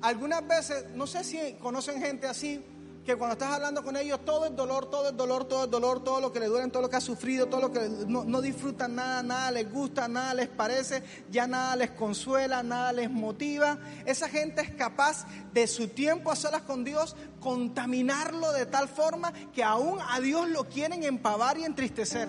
Algunas 0.01 0.45
veces, 0.47 0.85
no 0.95 1.07
sé 1.07 1.23
si 1.23 1.53
conocen 1.53 2.01
gente 2.01 2.27
así, 2.27 2.63
que 3.05 3.15
cuando 3.15 3.33
estás 3.33 3.53
hablando 3.53 3.83
con 3.83 3.95
ellos 3.95 4.19
todo 4.25 4.47
es 4.47 4.55
dolor, 4.55 4.89
todo 4.89 5.09
es 5.09 5.15
dolor, 5.15 5.45
todo 5.45 5.65
es 5.65 5.71
dolor, 5.71 6.03
todo 6.03 6.19
lo 6.19 6.31
que 6.31 6.39
le 6.39 6.47
duele, 6.47 6.69
todo 6.71 6.81
lo 6.81 6.89
que 6.89 6.95
ha 6.95 7.01
sufrido, 7.01 7.45
todo 7.45 7.61
lo 7.61 7.71
que 7.71 7.87
no, 8.07 8.23
no, 8.23 8.41
disfrutan 8.41 8.95
nada, 8.95 9.21
nada 9.21 9.51
les 9.51 9.71
gusta, 9.71 10.07
nada 10.07 10.33
les 10.33 10.47
parece, 10.47 11.03
ya 11.29 11.45
nada 11.45 11.75
les 11.75 11.91
consuela, 11.91 12.63
nada 12.63 12.91
les 12.93 13.11
motiva. 13.11 13.77
Esa 14.05 14.27
gente 14.27 14.61
es 14.61 14.71
capaz 14.71 15.27
de 15.53 15.67
su 15.67 15.89
tiempo 15.89 16.31
a 16.31 16.35
solas 16.35 16.63
con 16.63 16.83
Dios 16.83 17.15
contaminarlo 17.39 18.51
de 18.53 18.65
tal 18.65 18.87
forma 18.87 19.31
que 19.53 19.63
aún 19.63 19.99
a 20.09 20.19
Dios 20.19 20.49
lo 20.49 20.63
quieren 20.63 21.03
empavar 21.03 21.59
y 21.59 21.63
entristecer. 21.63 22.27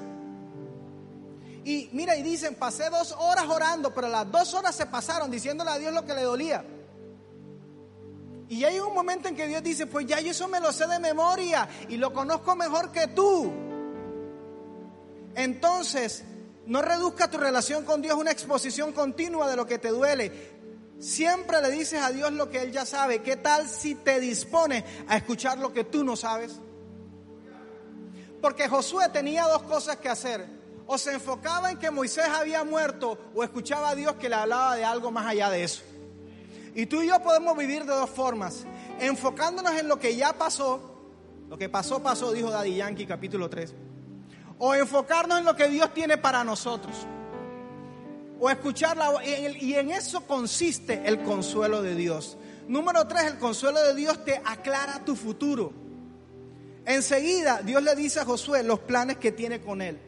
Y 1.65 1.89
mira, 1.93 2.17
y 2.17 2.23
dicen, 2.23 2.55
pasé 2.55 2.91
dos 2.91 3.13
horas 3.19 3.47
orando, 3.49 3.95
pero 3.95 4.09
las 4.09 4.31
dos 4.31 4.53
horas 4.53 4.77
se 4.77 4.85
pasaron 4.85 5.31
diciéndole 5.31 5.71
a 5.71 5.79
Dios 5.79 5.95
lo 5.95 6.05
que 6.05 6.15
le 6.15 6.23
dolía. 6.23 6.65
Y 8.49 8.63
hay 8.65 8.79
un 8.79 8.95
momento 8.95 9.29
en 9.29 9.35
que 9.35 9.49
Dios 9.49 9.63
dice, 9.63 9.87
pues 9.87 10.07
ya 10.07 10.21
yo 10.21 10.31
eso 10.31 10.47
me 10.47 10.61
lo 10.61 10.73
sé 10.73 10.87
de 10.87 10.99
memoria 11.01 11.69
y 11.89 11.97
lo 11.97 12.13
conozco 12.13 12.55
mejor 12.55 12.93
que 12.93 13.09
tú. 13.09 13.53
Entonces, 15.35 16.25
no 16.67 16.81
reduzca 16.81 17.31
tu 17.31 17.39
relación 17.39 17.85
con 17.85 18.03
Dios 18.03 18.15
a 18.15 18.19
una 18.19 18.31
exposición 18.31 18.93
continua 18.93 19.49
de 19.51 19.57
lo 19.57 19.67
que 19.67 19.79
te 19.79 19.89
duele. 19.89 20.57
Siempre 20.99 21.61
le 21.61 21.71
dices 21.71 22.01
a 22.01 22.11
Dios 22.11 22.33
lo 22.33 22.49
que 22.49 22.63
Él 22.63 22.73
ya 22.73 22.87
sabe. 22.87 23.23
¿Qué 23.23 23.37
tal 23.37 23.69
si 23.69 23.97
te 23.97 24.21
dispones 24.21 24.85
a 25.09 25.17
escuchar 25.17 25.59
lo 25.59 25.73
que 25.73 25.85
tú 25.85 26.05
no 26.05 26.17
sabes? 26.17 26.61
Porque 28.41 28.69
Josué 28.69 29.09
tenía 29.09 29.45
dos 29.45 29.63
cosas 29.63 29.97
que 29.97 30.09
hacer. 30.09 30.47
O 30.87 30.99
se 30.99 31.13
enfocaba 31.13 31.73
en 31.73 31.79
que 31.79 31.91
Moisés 31.91 32.27
había 32.27 32.63
muerto 32.63 33.19
o 33.35 33.43
escuchaba 33.43 33.91
a 33.91 33.95
Dios 33.97 34.15
que 34.15 34.29
le 34.29 34.37
hablaba 34.37 34.77
de 34.77 34.85
algo 34.85 35.11
más 35.11 35.27
allá 35.27 35.51
de 35.51 35.65
eso. 35.65 35.83
Y 36.77 36.85
tú 36.85 37.01
y 37.01 37.09
yo 37.09 37.19
podemos 37.23 37.57
vivir 37.57 37.87
de 37.87 37.95
dos 37.95 38.11
formas. 38.11 38.67
Enfocándonos 39.01 39.73
en 39.81 39.89
lo 39.89 39.99
que 39.99 40.15
ya 40.15 40.35
pasó. 40.35 40.79
Lo 41.49 41.57
que 41.57 41.71
pasó, 41.71 42.03
pasó, 42.03 42.33
dijo 42.33 42.51
Daddy 42.51 42.77
Yankee 42.77 43.07
capítulo 43.07 43.49
3. 43.49 43.75
O 44.59 44.75
enfocarnos 44.75 45.39
en 45.39 45.47
lo 45.47 45.57
que 45.57 45.69
Dios 45.69 45.95
tiene 45.95 46.19
para 46.19 46.45
nosotros. 46.45 46.95
O 48.39 48.51
escucharla. 48.51 49.25
Y 49.25 49.73
en 49.73 49.91
eso 49.91 50.21
consiste 50.27 51.01
el 51.07 51.23
consuelo 51.23 51.81
de 51.81 51.95
Dios. 51.95 52.37
Número 52.69 53.09
3, 53.09 53.25
el 53.25 53.39
consuelo 53.39 53.83
de 53.83 53.95
Dios 53.95 54.23
te 54.23 54.43
aclara 54.45 55.03
tu 55.03 55.17
futuro. 55.17 55.73
Enseguida 56.85 57.63
Dios 57.63 57.83
le 57.83 57.97
dice 57.97 58.21
a 58.21 58.27
Josué 58.27 58.63
los 58.63 58.81
planes 58.81 59.17
que 59.17 59.33
tiene 59.33 59.63
con 59.63 59.81
él. 59.81 59.99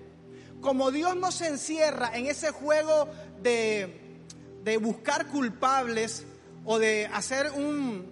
Como 0.60 0.90
Dios 0.90 1.16
no 1.16 1.32
se 1.32 1.46
encierra 1.46 2.10
en 2.14 2.26
ese 2.26 2.50
juego 2.50 3.08
de, 3.42 4.20
de 4.64 4.76
buscar 4.76 5.28
culpables, 5.28 6.26
o 6.64 6.78
de 6.78 7.06
hacer 7.12 7.50
un, 7.52 8.06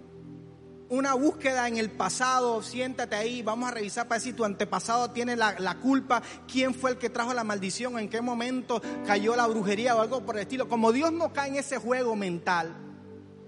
una 0.89 1.13
búsqueda 1.13 1.67
en 1.67 1.77
el 1.77 1.91
pasado, 1.91 2.61
siéntate 2.61 3.15
ahí, 3.15 3.41
vamos 3.41 3.69
a 3.69 3.73
revisar 3.73 4.07
para 4.07 4.17
ver 4.17 4.23
si 4.23 4.33
tu 4.33 4.45
antepasado 4.45 5.11
tiene 5.11 5.35
la, 5.35 5.59
la, 5.59 5.75
culpa, 5.79 6.21
quién 6.51 6.73
fue 6.73 6.91
el 6.91 6.97
que 6.97 7.09
trajo 7.09 7.33
la 7.33 7.43
maldición, 7.43 7.99
en 7.99 8.09
qué 8.09 8.21
momento 8.21 8.81
cayó 9.05 9.35
la 9.35 9.47
brujería 9.47 9.95
o 9.95 10.01
algo 10.01 10.25
por 10.25 10.35
el 10.35 10.43
estilo. 10.43 10.67
Como 10.67 10.91
Dios 10.91 11.11
no 11.11 11.33
cae 11.33 11.49
en 11.49 11.55
ese 11.55 11.77
juego 11.77 12.15
mental 12.15 12.75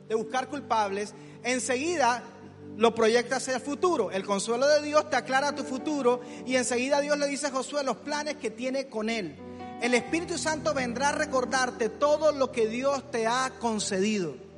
de 0.08 0.16
buscar 0.16 0.50
culpables, 0.50 1.14
enseguida 1.44 2.24
lo 2.78 2.96
proyecta 2.96 3.38
hacia 3.38 3.56
el 3.56 3.62
futuro. 3.62 4.12
El 4.12 4.26
consuelo 4.26 4.68
de 4.68 4.82
Dios 4.82 5.10
te 5.10 5.16
aclara 5.16 5.56
tu 5.56 5.64
futuro 5.64 6.22
y 6.46 6.56
enseguida 6.56 7.02
Dios 7.02 7.18
le 7.18 7.28
dice 7.28 7.48
a 7.48 7.52
Josué 7.52 7.84
los 7.84 7.98
planes 7.98 8.36
que 8.36 8.50
tiene 8.50 8.88
con 8.88 9.10
él. 9.10 9.38
El 9.82 9.94
Espíritu 9.94 10.38
Santo 10.38 10.74
vendrá 10.74 11.10
a 11.10 11.14
recordarte 11.14 11.88
todo 11.90 12.32
lo 12.32 12.52
que 12.52 12.68
Dios 12.68 13.12
te 13.12 13.28
ha 13.28 13.54
concedido. 13.60 14.49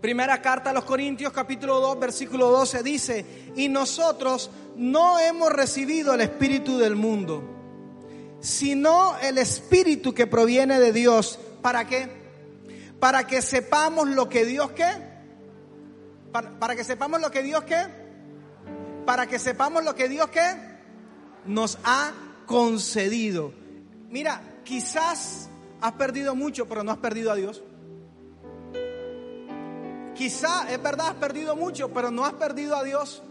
Primera 0.00 0.40
carta 0.40 0.70
a 0.70 0.72
los 0.72 0.84
Corintios 0.84 1.30
capítulo 1.30 1.78
2 1.80 2.00
versículo 2.00 2.48
12 2.48 2.82
dice, 2.82 3.26
y 3.54 3.68
nosotros 3.68 4.50
no 4.76 5.18
hemos 5.18 5.52
recibido 5.52 6.14
el 6.14 6.22
espíritu 6.22 6.78
del 6.78 6.96
mundo, 6.96 7.42
sino 8.40 9.18
el 9.18 9.36
espíritu 9.36 10.14
que 10.14 10.26
proviene 10.26 10.80
de 10.80 10.94
Dios. 10.94 11.38
¿Para 11.60 11.86
qué? 11.86 12.08
Para 12.98 13.26
que 13.26 13.42
sepamos 13.42 14.08
lo 14.08 14.30
que 14.30 14.46
Dios 14.46 14.70
qué. 14.70 14.90
Para, 16.32 16.58
para 16.58 16.74
que 16.74 16.84
sepamos 16.84 17.20
lo 17.20 17.30
que 17.30 17.42
Dios 17.42 17.62
qué. 17.64 17.86
Para 19.04 19.26
que 19.26 19.38
sepamos 19.38 19.84
lo 19.84 19.94
que 19.94 20.08
Dios 20.08 20.30
qué 20.30 20.56
nos 21.44 21.78
ha 21.84 22.12
concedido. 22.46 23.52
Mira, 24.08 24.40
quizás 24.64 25.50
has 25.82 25.92
perdido 25.92 26.34
mucho, 26.34 26.66
pero 26.66 26.82
no 26.82 26.90
has 26.90 26.98
perdido 26.98 27.30
a 27.30 27.34
Dios. 27.34 27.62
Quizá, 30.20 30.70
es 30.70 30.82
verdad, 30.82 31.08
has 31.08 31.14
perdido 31.14 31.56
mucho, 31.56 31.88
pero 31.88 32.10
no 32.10 32.26
has 32.26 32.34
perdido 32.34 32.76
a 32.76 32.84
Dios. 32.84 33.22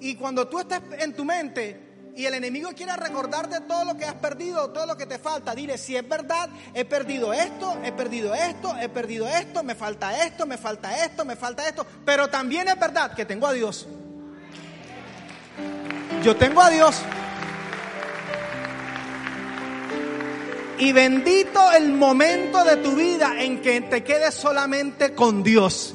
Y 0.00 0.14
cuando 0.14 0.48
tú 0.48 0.58
estás 0.58 0.80
en 0.98 1.14
tu 1.14 1.26
mente 1.26 2.12
y 2.16 2.24
el 2.24 2.32
enemigo 2.32 2.70
quiere 2.74 2.96
recordarte 2.96 3.60
todo 3.60 3.84
lo 3.84 3.98
que 3.98 4.06
has 4.06 4.14
perdido, 4.14 4.70
todo 4.70 4.86
lo 4.86 4.96
que 4.96 5.04
te 5.04 5.18
falta, 5.18 5.54
dile, 5.54 5.76
si 5.76 5.94
es 5.94 6.08
verdad, 6.08 6.48
he 6.72 6.86
perdido 6.86 7.34
esto, 7.34 7.76
he 7.84 7.92
perdido 7.92 8.34
esto, 8.34 8.74
he 8.80 8.88
perdido 8.88 9.28
esto, 9.28 9.62
me 9.62 9.74
falta 9.74 10.24
esto, 10.24 10.46
me 10.46 10.56
falta 10.56 11.04
esto, 11.04 11.26
me 11.26 11.36
falta 11.36 11.68
esto, 11.68 11.86
pero 12.02 12.30
también 12.30 12.68
es 12.68 12.80
verdad 12.80 13.12
que 13.12 13.26
tengo 13.26 13.46
a 13.46 13.52
Dios. 13.52 13.86
Yo 16.22 16.34
tengo 16.34 16.62
a 16.62 16.70
Dios. 16.70 17.02
Y 20.78 20.92
bendito 20.92 21.72
el 21.72 21.92
momento 21.92 22.62
de 22.62 22.76
tu 22.76 22.94
vida 22.94 23.34
en 23.38 23.62
que 23.62 23.80
te 23.80 24.04
quedes 24.04 24.34
solamente 24.34 25.14
con 25.14 25.42
Dios. 25.42 25.94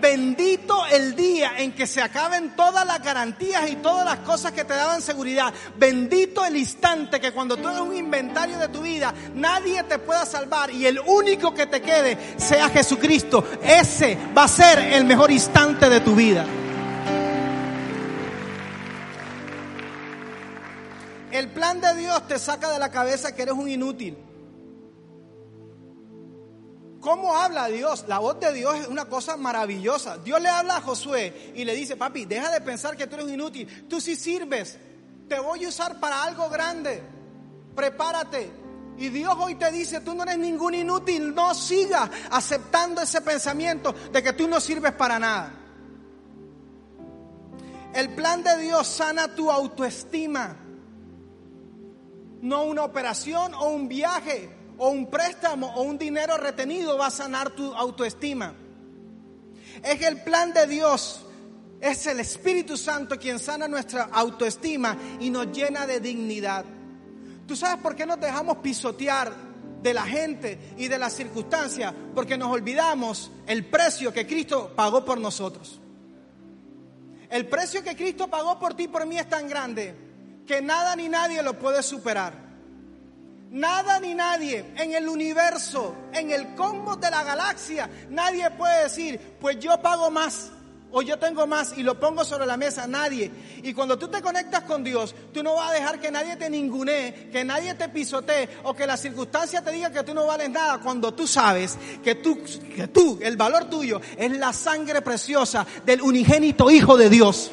Bendito 0.00 0.86
el 0.86 1.16
día 1.16 1.52
en 1.58 1.72
que 1.72 1.86
se 1.86 2.00
acaben 2.00 2.54
todas 2.54 2.86
las 2.86 3.02
garantías 3.02 3.68
y 3.68 3.76
todas 3.76 4.04
las 4.04 4.18
cosas 4.18 4.52
que 4.52 4.64
te 4.64 4.74
daban 4.74 5.02
seguridad. 5.02 5.52
Bendito 5.76 6.44
el 6.44 6.56
instante 6.56 7.18
que 7.18 7.32
cuando 7.32 7.56
tú 7.56 7.66
hagas 7.66 7.80
un 7.80 7.96
inventario 7.96 8.58
de 8.58 8.68
tu 8.68 8.82
vida, 8.82 9.12
nadie 9.34 9.82
te 9.84 9.98
pueda 9.98 10.24
salvar 10.24 10.70
y 10.70 10.86
el 10.86 11.00
único 11.00 11.52
que 11.54 11.66
te 11.66 11.80
quede 11.80 12.16
sea 12.36 12.68
Jesucristo. 12.68 13.44
Ese 13.62 14.16
va 14.36 14.44
a 14.44 14.48
ser 14.48 14.78
el 14.78 15.04
mejor 15.04 15.30
instante 15.30 15.88
de 15.88 16.00
tu 16.00 16.14
vida. 16.14 16.44
El 21.38 21.50
plan 21.50 21.80
de 21.80 21.94
Dios 21.94 22.26
te 22.26 22.36
saca 22.36 22.68
de 22.72 22.80
la 22.80 22.90
cabeza 22.90 23.32
que 23.32 23.42
eres 23.42 23.54
un 23.54 23.68
inútil. 23.68 24.18
¿Cómo 27.00 27.36
habla 27.36 27.68
Dios? 27.68 28.06
La 28.08 28.18
voz 28.18 28.40
de 28.40 28.52
Dios 28.52 28.76
es 28.80 28.88
una 28.88 29.04
cosa 29.04 29.36
maravillosa. 29.36 30.18
Dios 30.18 30.42
le 30.42 30.48
habla 30.48 30.78
a 30.78 30.80
Josué 30.80 31.52
y 31.54 31.64
le 31.64 31.76
dice, 31.76 31.96
papi, 31.96 32.24
deja 32.24 32.50
de 32.50 32.60
pensar 32.60 32.96
que 32.96 33.06
tú 33.06 33.14
eres 33.14 33.26
un 33.26 33.34
inútil. 33.34 33.86
Tú 33.88 34.00
sí 34.00 34.16
sirves. 34.16 34.78
Te 35.28 35.38
voy 35.38 35.64
a 35.64 35.68
usar 35.68 36.00
para 36.00 36.24
algo 36.24 36.48
grande. 36.48 37.04
Prepárate. 37.76 38.50
Y 38.98 39.08
Dios 39.08 39.36
hoy 39.38 39.54
te 39.54 39.70
dice, 39.70 40.00
tú 40.00 40.16
no 40.16 40.24
eres 40.24 40.38
ningún 40.38 40.74
inútil. 40.74 41.32
No 41.32 41.54
sigas 41.54 42.10
aceptando 42.32 43.00
ese 43.00 43.20
pensamiento 43.20 43.94
de 44.10 44.24
que 44.24 44.32
tú 44.32 44.48
no 44.48 44.60
sirves 44.60 44.92
para 44.92 45.20
nada. 45.20 45.54
El 47.94 48.08
plan 48.16 48.42
de 48.42 48.58
Dios 48.58 48.88
sana 48.88 49.36
tu 49.36 49.52
autoestima 49.52 50.64
no 52.42 52.64
una 52.64 52.84
operación 52.84 53.54
o 53.54 53.68
un 53.68 53.88
viaje 53.88 54.50
o 54.78 54.90
un 54.90 55.10
préstamo 55.10 55.74
o 55.74 55.82
un 55.82 55.98
dinero 55.98 56.36
retenido 56.36 56.96
va 56.96 57.06
a 57.06 57.10
sanar 57.10 57.50
tu 57.50 57.74
autoestima. 57.74 58.54
Es 59.82 60.02
el 60.02 60.22
plan 60.22 60.52
de 60.52 60.66
Dios. 60.66 61.24
Es 61.80 62.06
el 62.08 62.18
Espíritu 62.18 62.76
Santo 62.76 63.16
quien 63.18 63.38
sana 63.38 63.68
nuestra 63.68 64.08
autoestima 64.12 64.96
y 65.20 65.30
nos 65.30 65.52
llena 65.52 65.86
de 65.86 66.00
dignidad. 66.00 66.64
¿Tú 67.46 67.54
sabes 67.54 67.80
por 67.80 67.94
qué 67.94 68.04
nos 68.04 68.20
dejamos 68.20 68.58
pisotear 68.58 69.32
de 69.80 69.94
la 69.94 70.02
gente 70.02 70.74
y 70.76 70.88
de 70.88 70.98
las 70.98 71.12
circunstancias? 71.12 71.94
Porque 72.14 72.36
nos 72.36 72.50
olvidamos 72.50 73.30
el 73.46 73.64
precio 73.64 74.12
que 74.12 74.26
Cristo 74.26 74.72
pagó 74.74 75.04
por 75.04 75.20
nosotros. 75.20 75.80
El 77.30 77.46
precio 77.46 77.84
que 77.84 77.94
Cristo 77.94 78.28
pagó 78.28 78.58
por 78.58 78.74
ti 78.74 78.84
y 78.84 78.88
por 78.88 79.06
mí 79.06 79.16
es 79.16 79.28
tan 79.28 79.48
grande 79.48 80.07
que 80.48 80.62
nada 80.62 80.96
ni 80.96 81.10
nadie 81.10 81.42
lo 81.42 81.58
puede 81.58 81.82
superar. 81.82 82.32
Nada 83.50 84.00
ni 84.00 84.14
nadie 84.14 84.72
en 84.76 84.94
el 84.94 85.08
universo, 85.08 85.94
en 86.12 86.30
el 86.30 86.54
combo 86.54 86.96
de 86.96 87.10
la 87.10 87.22
galaxia, 87.22 87.88
nadie 88.08 88.50
puede 88.52 88.84
decir, 88.84 89.20
pues 89.40 89.58
yo 89.58 89.80
pago 89.80 90.10
más 90.10 90.50
o 90.90 91.02
yo 91.02 91.18
tengo 91.18 91.46
más 91.46 91.76
y 91.76 91.82
lo 91.82 92.00
pongo 92.00 92.24
sobre 92.24 92.46
la 92.46 92.56
mesa, 92.56 92.86
nadie. 92.86 93.30
Y 93.62 93.74
cuando 93.74 93.98
tú 93.98 94.08
te 94.08 94.22
conectas 94.22 94.62
con 94.62 94.82
Dios, 94.82 95.14
tú 95.34 95.42
no 95.42 95.54
vas 95.54 95.70
a 95.70 95.74
dejar 95.74 96.00
que 96.00 96.10
nadie 96.10 96.36
te 96.36 96.48
ningunee, 96.48 97.28
que 97.30 97.44
nadie 97.44 97.74
te 97.74 97.90
pisotee 97.90 98.48
o 98.64 98.74
que 98.74 98.86
la 98.86 98.96
circunstancia 98.96 99.62
te 99.62 99.70
diga 99.70 99.90
que 99.90 100.02
tú 100.02 100.14
no 100.14 100.26
vales 100.26 100.48
nada 100.48 100.78
cuando 100.78 101.12
tú 101.12 101.26
sabes 101.26 101.76
que 102.02 102.14
tú, 102.16 102.38
que 102.74 102.88
tú, 102.88 103.18
el 103.20 103.36
valor 103.36 103.66
tuyo 103.66 104.00
es 104.16 104.30
la 104.32 104.54
sangre 104.54 105.02
preciosa 105.02 105.66
del 105.84 106.00
unigénito 106.00 106.70
Hijo 106.70 106.96
de 106.96 107.10
Dios. 107.10 107.50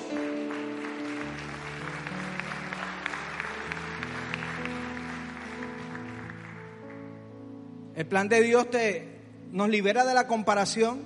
El 7.95 8.05
plan 8.05 8.27
de 8.27 8.41
Dios 8.41 8.69
te, 8.69 9.07
nos 9.51 9.69
libera 9.69 10.03
de 10.03 10.13
la 10.13 10.27
comparación. 10.27 11.01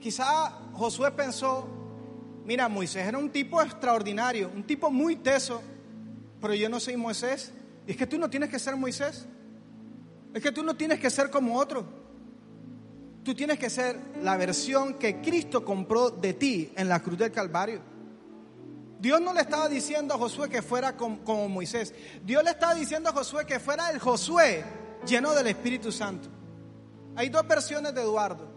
Quizá 0.00 0.50
Josué 0.72 1.10
pensó, 1.10 1.68
mira, 2.46 2.70
Moisés 2.70 3.06
era 3.06 3.18
un 3.18 3.28
tipo 3.28 3.60
extraordinario, 3.60 4.50
un 4.54 4.64
tipo 4.64 4.90
muy 4.90 5.16
teso, 5.16 5.60
pero 6.40 6.54
yo 6.54 6.70
no 6.70 6.80
soy 6.80 6.96
Moisés. 6.96 7.52
Y 7.86 7.90
es 7.90 7.96
que 7.98 8.06
tú 8.06 8.18
no 8.18 8.30
tienes 8.30 8.48
que 8.48 8.58
ser 8.58 8.76
Moisés. 8.76 9.26
Es 10.32 10.42
que 10.42 10.52
tú 10.52 10.62
no 10.62 10.74
tienes 10.74 10.98
que 10.98 11.10
ser 11.10 11.28
como 11.28 11.58
otro. 11.58 11.84
Tú 13.22 13.34
tienes 13.34 13.58
que 13.58 13.68
ser 13.68 13.98
la 14.22 14.38
versión 14.38 14.94
que 14.94 15.20
Cristo 15.20 15.66
compró 15.66 16.08
de 16.08 16.32
ti 16.32 16.72
en 16.76 16.88
la 16.88 17.00
cruz 17.00 17.18
del 17.18 17.30
Calvario. 17.30 17.82
Dios 19.00 19.20
no 19.20 19.34
le 19.34 19.42
estaba 19.42 19.68
diciendo 19.68 20.14
a 20.14 20.18
Josué 20.18 20.48
que 20.48 20.62
fuera 20.62 20.96
como, 20.96 21.22
como 21.24 21.46
Moisés. 21.50 21.92
Dios 22.24 22.42
le 22.42 22.50
estaba 22.50 22.74
diciendo 22.74 23.10
a 23.10 23.12
Josué 23.12 23.44
que 23.44 23.60
fuera 23.60 23.90
el 23.90 23.98
Josué 23.98 24.64
lleno 25.06 25.34
del 25.34 25.46
Espíritu 25.48 25.92
Santo. 25.92 26.28
Hay 27.16 27.28
dos 27.28 27.46
versiones 27.46 27.94
de 27.94 28.02
Eduardo. 28.02 28.48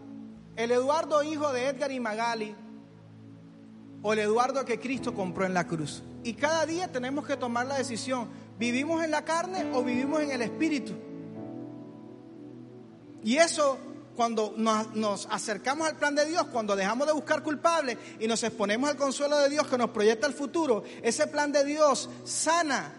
El 0.56 0.72
Eduardo 0.72 1.22
hijo 1.22 1.52
de 1.52 1.68
Edgar 1.68 1.92
y 1.92 2.00
Magali 2.00 2.54
o 4.02 4.12
el 4.12 4.18
Eduardo 4.20 4.64
que 4.64 4.78
Cristo 4.78 5.14
compró 5.14 5.44
en 5.46 5.54
la 5.54 5.66
cruz. 5.66 6.02
Y 6.24 6.34
cada 6.34 6.66
día 6.66 6.88
tenemos 6.90 7.26
que 7.26 7.36
tomar 7.36 7.66
la 7.66 7.76
decisión, 7.76 8.28
¿vivimos 8.58 9.02
en 9.04 9.10
la 9.10 9.24
carne 9.24 9.70
o 9.72 9.82
vivimos 9.82 10.20
en 10.20 10.30
el 10.32 10.42
Espíritu? 10.42 10.94
Y 13.22 13.36
eso 13.36 13.78
cuando 14.16 14.52
nos, 14.56 14.94
nos, 14.96 15.28
acercamos 15.30 15.86
al 15.86 15.96
plan 15.96 16.16
de 16.16 16.26
Dios, 16.26 16.48
cuando 16.48 16.74
dejamos 16.74 17.06
de 17.06 17.12
buscar 17.12 17.40
culpables 17.44 17.96
y 18.18 18.26
nos 18.26 18.42
exponemos 18.42 18.90
al 18.90 18.96
consuelo 18.96 19.38
de 19.38 19.48
Dios 19.48 19.68
que 19.68 19.78
nos 19.78 19.90
proyecta 19.90 20.26
el 20.26 20.34
futuro, 20.34 20.82
ese 21.02 21.28
plan 21.28 21.52
de 21.52 21.64
Dios 21.64 22.10
sana 22.24 22.92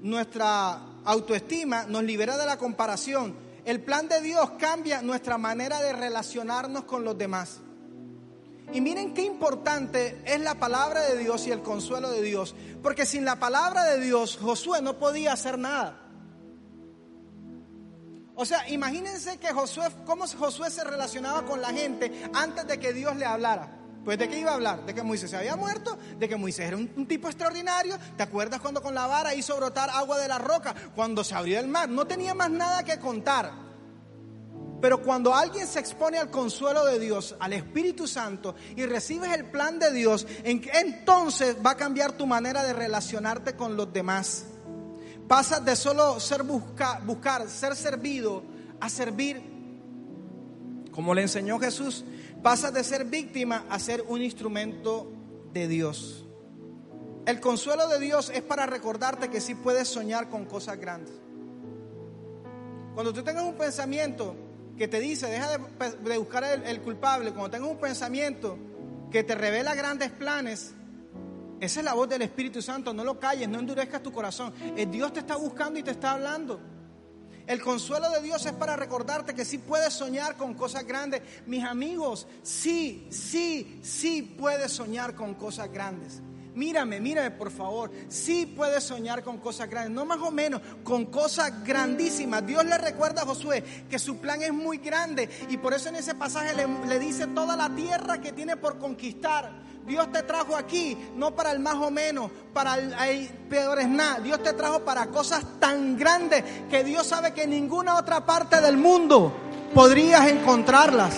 nuestra 0.00 0.80
autoestima, 1.08 1.84
nos 1.84 2.04
libera 2.04 2.36
de 2.36 2.44
la 2.44 2.58
comparación. 2.58 3.34
El 3.64 3.80
plan 3.80 4.08
de 4.08 4.20
Dios 4.20 4.50
cambia 4.58 5.02
nuestra 5.02 5.38
manera 5.38 5.80
de 5.80 5.94
relacionarnos 5.94 6.84
con 6.84 7.04
los 7.04 7.16
demás. 7.16 7.60
Y 8.72 8.82
miren 8.82 9.14
qué 9.14 9.22
importante 9.22 10.20
es 10.26 10.40
la 10.40 10.56
palabra 10.56 11.00
de 11.00 11.16
Dios 11.16 11.46
y 11.46 11.50
el 11.50 11.62
consuelo 11.62 12.10
de 12.10 12.20
Dios. 12.20 12.54
Porque 12.82 13.06
sin 13.06 13.24
la 13.24 13.36
palabra 13.36 13.84
de 13.84 14.00
Dios, 14.00 14.36
Josué 14.36 14.82
no 14.82 14.98
podía 14.98 15.32
hacer 15.32 15.58
nada. 15.58 15.98
O 18.34 18.44
sea, 18.44 18.68
imagínense 18.68 19.38
que 19.38 19.52
Josué, 19.52 19.88
cómo 20.04 20.26
Josué 20.26 20.70
se 20.70 20.84
relacionaba 20.84 21.42
con 21.46 21.62
la 21.62 21.72
gente 21.72 22.30
antes 22.34 22.66
de 22.66 22.78
que 22.78 22.92
Dios 22.92 23.16
le 23.16 23.24
hablara. 23.24 23.77
Pues 24.08 24.18
de 24.18 24.26
qué 24.26 24.38
iba 24.38 24.52
a 24.52 24.54
hablar? 24.54 24.86
De 24.86 24.94
que 24.94 25.02
Moisés 25.02 25.28
se 25.28 25.36
había 25.36 25.54
muerto, 25.54 25.98
de 26.18 26.30
que 26.30 26.36
Moisés 26.36 26.68
era 26.68 26.78
un, 26.78 27.06
tipo 27.06 27.28
extraordinario. 27.28 27.98
¿Te 28.16 28.22
acuerdas 28.22 28.58
cuando 28.58 28.80
con 28.80 28.94
la 28.94 29.06
vara 29.06 29.34
hizo 29.34 29.54
brotar 29.54 29.90
agua 29.90 30.16
de 30.18 30.26
la 30.26 30.38
roca? 30.38 30.74
Cuando 30.94 31.22
se 31.22 31.34
abrió 31.34 31.60
el 31.60 31.68
mar. 31.68 31.90
No 31.90 32.06
tenía 32.06 32.32
más 32.32 32.50
nada 32.50 32.82
que 32.84 32.98
contar. 32.98 33.52
Pero 34.80 35.02
cuando 35.02 35.34
alguien 35.34 35.66
se 35.66 35.80
expone 35.80 36.16
al 36.16 36.30
consuelo 36.30 36.86
de 36.86 36.98
Dios, 36.98 37.36
al 37.38 37.52
Espíritu 37.52 38.06
Santo, 38.08 38.54
y 38.74 38.86
recibes 38.86 39.30
el 39.30 39.44
plan 39.50 39.78
de 39.78 39.92
Dios, 39.92 40.26
entonces 40.42 41.58
va 41.62 41.72
a 41.72 41.76
cambiar 41.76 42.12
tu 42.12 42.26
manera 42.26 42.62
de 42.62 42.72
relacionarte 42.72 43.56
con 43.56 43.76
los 43.76 43.92
demás. 43.92 44.46
Pasas 45.28 45.62
de 45.66 45.76
solo 45.76 46.18
ser 46.18 46.44
busca, 46.44 47.02
buscar, 47.04 47.46
ser 47.50 47.76
servido, 47.76 48.42
a 48.80 48.88
servir, 48.88 49.42
como 50.92 51.12
le 51.12 51.20
enseñó 51.20 51.58
Jesús, 51.58 52.06
Pasas 52.42 52.72
de 52.72 52.84
ser 52.84 53.04
víctima 53.04 53.64
a 53.68 53.78
ser 53.78 54.04
un 54.08 54.22
instrumento 54.22 55.10
de 55.52 55.66
Dios. 55.66 56.24
El 57.26 57.40
consuelo 57.40 57.88
de 57.88 57.98
Dios 57.98 58.30
es 58.34 58.42
para 58.42 58.64
recordarte 58.66 59.28
que 59.28 59.40
sí 59.40 59.54
puedes 59.54 59.88
soñar 59.88 60.30
con 60.30 60.46
cosas 60.46 60.78
grandes. 60.78 61.12
Cuando 62.94 63.12
tú 63.12 63.22
tengas 63.22 63.44
un 63.44 63.54
pensamiento 63.54 64.34
que 64.76 64.88
te 64.88 65.00
dice, 65.00 65.26
deja 65.26 65.58
de, 65.58 66.18
buscar 66.18 66.44
el, 66.44 66.80
culpable, 66.80 67.32
cuando 67.32 67.50
tengas 67.50 67.68
un 67.68 67.78
pensamiento 67.78 68.56
que 69.10 69.24
te 69.24 69.34
revela 69.34 69.74
grandes 69.74 70.10
planes, 70.10 70.74
Esa 71.60 71.80
es 71.80 71.84
la 71.84 71.94
voz 71.94 72.08
del 72.08 72.22
Espíritu 72.22 72.62
Santo. 72.62 72.94
No 72.94 73.02
lo 73.02 73.18
calles, 73.18 73.48
no 73.48 73.58
endurezcas 73.58 74.00
tu 74.00 74.12
corazón. 74.12 74.54
El 74.76 74.90
Dios 74.90 75.12
te 75.12 75.20
está 75.20 75.34
buscando 75.36 75.78
y 75.78 75.82
te 75.82 75.90
está 75.90 76.12
hablando. 76.12 76.60
El 77.48 77.62
consuelo 77.62 78.10
de 78.10 78.20
Dios 78.20 78.44
es 78.44 78.52
para 78.52 78.76
recordarte 78.76 79.34
que 79.34 79.46
sí 79.46 79.56
puedes 79.56 79.94
soñar 79.94 80.36
con 80.36 80.52
cosas 80.52 80.84
grandes. 80.84 81.22
Mis 81.46 81.64
amigos, 81.64 82.26
sí, 82.42 83.08
sí, 83.10 83.80
sí 83.82 84.20
puedes 84.38 84.70
soñar 84.70 85.14
con 85.14 85.32
cosas 85.32 85.72
grandes. 85.72 86.20
Mírame, 86.54 87.00
mírame 87.00 87.30
por 87.30 87.50
favor. 87.50 87.90
Sí 88.08 88.44
puedes 88.44 88.84
soñar 88.84 89.24
con 89.24 89.38
cosas 89.38 89.70
grandes, 89.70 89.92
no 89.92 90.04
más 90.04 90.18
o 90.18 90.30
menos, 90.30 90.60
con 90.84 91.06
cosas 91.06 91.64
grandísimas. 91.64 92.46
Dios 92.46 92.66
le 92.66 92.76
recuerda 92.76 93.22
a 93.22 93.24
Josué 93.24 93.64
que 93.88 93.98
su 93.98 94.18
plan 94.18 94.42
es 94.42 94.52
muy 94.52 94.76
grande 94.76 95.30
y 95.48 95.56
por 95.56 95.72
eso 95.72 95.88
en 95.88 95.96
ese 95.96 96.14
pasaje 96.14 96.54
le, 96.54 96.66
le 96.86 96.98
dice 96.98 97.28
toda 97.28 97.56
la 97.56 97.74
tierra 97.74 98.20
que 98.20 98.32
tiene 98.32 98.58
por 98.58 98.78
conquistar. 98.78 99.67
Dios 99.88 100.12
te 100.12 100.22
trajo 100.22 100.54
aquí, 100.54 100.96
no 101.16 101.34
para 101.34 101.50
el 101.50 101.58
más 101.58 101.76
o 101.76 101.90
menos, 101.90 102.30
para 102.52 102.76
el, 102.76 103.28
peor 103.48 103.80
es 103.80 103.88
nada. 103.88 104.20
Dios 104.20 104.42
te 104.42 104.52
trajo 104.52 104.84
para 104.84 105.06
cosas 105.06 105.42
tan 105.58 105.96
grandes 105.96 106.44
que 106.70 106.84
Dios 106.84 107.06
sabe 107.06 107.32
que 107.32 107.44
en 107.44 107.50
ninguna 107.50 107.96
otra 107.96 108.24
parte 108.26 108.60
del 108.60 108.76
mundo 108.76 109.34
podrías 109.74 110.28
encontrarlas. 110.28 111.16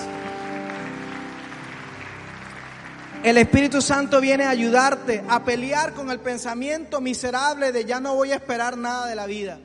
El 3.25 3.37
Espíritu 3.37 3.83
Santo 3.83 4.21
viene 4.21 4.45
a 4.45 4.51
ayudarte 4.51 5.23
a 5.29 5.45
pelear 5.45 5.93
con 5.93 6.11
el 6.11 6.21
pensamiento 6.21 7.01
miserable 7.01 7.73
de 7.73 7.85
ya 7.85 8.01
no 8.01 8.15
voy 8.15 8.33
a 8.33 8.37
esperar 8.37 8.79
nada 8.79 9.07
de 9.07 9.17
la 9.17 9.27
vida. 9.27 9.59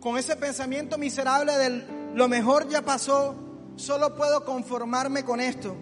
Con 0.00 0.16
ese 0.16 0.36
pensamiento 0.36 0.96
miserable 0.96 1.58
de 1.58 1.84
lo 2.14 2.28
mejor 2.28 2.68
ya 2.68 2.82
pasó, 2.82 3.34
solo 3.76 4.14
puedo 4.14 4.44
conformarme 4.44 5.24
con 5.24 5.40
esto. 5.40 5.76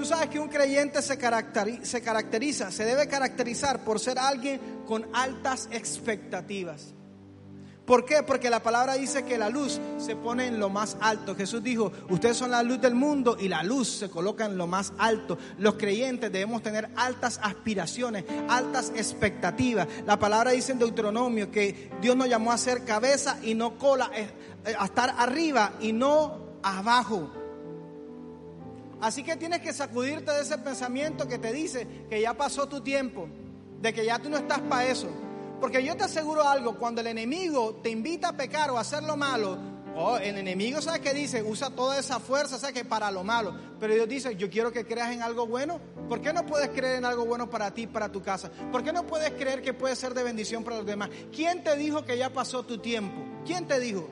Tú 0.00 0.06
sabes 0.06 0.30
que 0.30 0.38
un 0.38 0.48
creyente 0.48 1.02
se 1.02 1.18
caracteriza, 1.18 2.70
se 2.70 2.84
debe 2.86 3.06
caracterizar 3.06 3.84
por 3.84 4.00
ser 4.00 4.18
alguien 4.18 4.58
con 4.86 5.06
altas 5.12 5.68
expectativas. 5.70 6.94
¿Por 7.84 8.06
qué? 8.06 8.22
Porque 8.22 8.48
la 8.48 8.62
palabra 8.62 8.94
dice 8.94 9.26
que 9.26 9.36
la 9.36 9.50
luz 9.50 9.78
se 9.98 10.16
pone 10.16 10.46
en 10.46 10.58
lo 10.58 10.70
más 10.70 10.96
alto. 11.02 11.36
Jesús 11.36 11.62
dijo, 11.62 11.92
ustedes 12.08 12.38
son 12.38 12.50
la 12.50 12.62
luz 12.62 12.80
del 12.80 12.94
mundo 12.94 13.36
y 13.38 13.48
la 13.48 13.62
luz 13.62 13.90
se 13.90 14.08
coloca 14.08 14.46
en 14.46 14.56
lo 14.56 14.66
más 14.66 14.94
alto. 14.96 15.36
Los 15.58 15.74
creyentes 15.74 16.32
debemos 16.32 16.62
tener 16.62 16.88
altas 16.96 17.38
aspiraciones, 17.42 18.24
altas 18.48 18.92
expectativas. 18.96 19.86
La 20.06 20.18
palabra 20.18 20.52
dice 20.52 20.72
en 20.72 20.78
Deuteronomio 20.78 21.50
que 21.50 21.90
Dios 22.00 22.16
nos 22.16 22.26
llamó 22.26 22.52
a 22.52 22.56
ser 22.56 22.86
cabeza 22.86 23.38
y 23.42 23.54
no 23.54 23.76
cola, 23.76 24.10
eh, 24.14 24.30
a 24.78 24.86
estar 24.86 25.14
arriba 25.18 25.74
y 25.78 25.92
no 25.92 26.58
abajo. 26.62 27.32
Así 29.00 29.22
que 29.22 29.36
tienes 29.36 29.60
que 29.60 29.72
sacudirte 29.72 30.30
de 30.30 30.42
ese 30.42 30.58
pensamiento 30.58 31.26
que 31.26 31.38
te 31.38 31.52
dice 31.52 31.86
que 32.08 32.20
ya 32.20 32.34
pasó 32.34 32.68
tu 32.68 32.82
tiempo, 32.82 33.28
de 33.80 33.92
que 33.92 34.04
ya 34.04 34.18
tú 34.18 34.28
no 34.28 34.36
estás 34.36 34.60
para 34.60 34.86
eso. 34.86 35.08
Porque 35.60 35.84
yo 35.84 35.96
te 35.96 36.04
aseguro 36.04 36.46
algo, 36.46 36.78
cuando 36.78 37.00
el 37.00 37.06
enemigo 37.06 37.80
te 37.82 37.90
invita 37.90 38.28
a 38.28 38.36
pecar 38.36 38.70
o 38.70 38.78
a 38.78 38.80
hacer 38.80 39.02
lo 39.02 39.16
malo, 39.16 39.58
oh, 39.96 40.16
el 40.16 40.36
enemigo, 40.38 40.80
¿sabes 40.80 41.00
qué 41.00 41.12
dice? 41.12 41.42
Usa 41.42 41.70
toda 41.70 41.98
esa 41.98 42.20
fuerza, 42.20 42.58
¿sabes 42.58 42.74
que 42.74 42.84
Para 42.84 43.10
lo 43.10 43.24
malo. 43.24 43.54
Pero 43.78 43.94
Dios 43.94 44.08
dice, 44.08 44.36
yo 44.36 44.50
quiero 44.50 44.72
que 44.72 44.86
creas 44.86 45.12
en 45.12 45.22
algo 45.22 45.46
bueno. 45.46 45.80
¿Por 46.08 46.20
qué 46.20 46.32
no 46.32 46.44
puedes 46.44 46.70
creer 46.70 46.96
en 46.96 47.04
algo 47.04 47.24
bueno 47.24 47.48
para 47.48 47.72
ti, 47.72 47.86
para 47.86 48.10
tu 48.10 48.22
casa? 48.22 48.50
¿Por 48.72 48.82
qué 48.82 48.92
no 48.92 49.06
puedes 49.06 49.30
creer 49.32 49.62
que 49.62 49.72
puede 49.74 49.96
ser 49.96 50.12
de 50.14 50.22
bendición 50.22 50.64
para 50.64 50.76
los 50.76 50.86
demás? 50.86 51.10
¿Quién 51.34 51.62
te 51.62 51.76
dijo 51.76 52.04
que 52.04 52.18
ya 52.18 52.30
pasó 52.32 52.64
tu 52.64 52.78
tiempo? 52.78 53.22
¿Quién 53.46 53.66
te 53.66 53.80
dijo? 53.80 54.08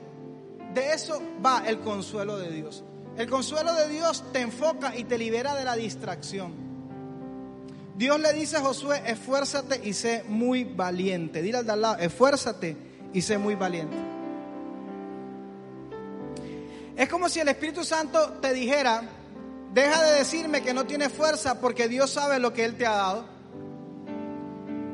De 0.73 0.93
eso 0.93 1.21
va 1.43 1.63
el 1.67 1.79
consuelo 1.79 2.37
de 2.37 2.51
Dios. 2.51 2.83
El 3.19 3.29
consuelo 3.29 3.73
de 3.73 3.89
Dios 3.89 4.23
te 4.31 4.39
enfoca 4.39 4.95
y 4.95 5.03
te 5.03 5.17
libera 5.17 5.53
de 5.53 5.65
la 5.65 5.75
distracción. 5.75 6.53
Dios 7.97 8.17
le 8.17 8.31
dice 8.31 8.55
a 8.55 8.61
Josué, 8.61 9.03
esfuérzate 9.05 9.81
y 9.83 9.91
sé 9.91 10.23
muy 10.29 10.63
valiente. 10.63 11.41
Dile 11.41 11.57
al 11.57 11.65
de 11.65 11.71
al 11.73 11.81
lado, 11.81 11.97
esfuérzate 11.97 12.77
y 13.11 13.21
sé 13.21 13.37
muy 13.37 13.55
valiente. 13.55 13.97
Es 16.95 17.09
como 17.09 17.27
si 17.27 17.41
el 17.41 17.49
Espíritu 17.49 17.83
Santo 17.83 18.37
te 18.41 18.53
dijera, 18.53 19.03
deja 19.73 20.01
de 20.01 20.19
decirme 20.19 20.61
que 20.61 20.73
no 20.73 20.85
tienes 20.85 21.11
fuerza 21.11 21.59
porque 21.59 21.89
Dios 21.89 22.11
sabe 22.11 22.39
lo 22.39 22.53
que 22.53 22.63
Él 22.63 22.75
te 22.77 22.85
ha 22.85 22.91
dado. 22.91 23.25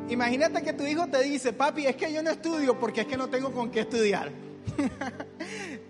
Imagínate 0.09 0.63
que 0.63 0.73
tu 0.73 0.83
hijo 0.83 1.05
te 1.05 1.21
dice, 1.21 1.53
papi, 1.53 1.85
es 1.85 1.95
que 1.95 2.11
yo 2.11 2.23
no 2.23 2.31
estudio 2.31 2.79
porque 2.79 3.01
es 3.01 3.07
que 3.07 3.17
no 3.17 3.29
tengo 3.29 3.51
con 3.51 3.69
qué 3.69 3.81
estudiar. 3.81 4.31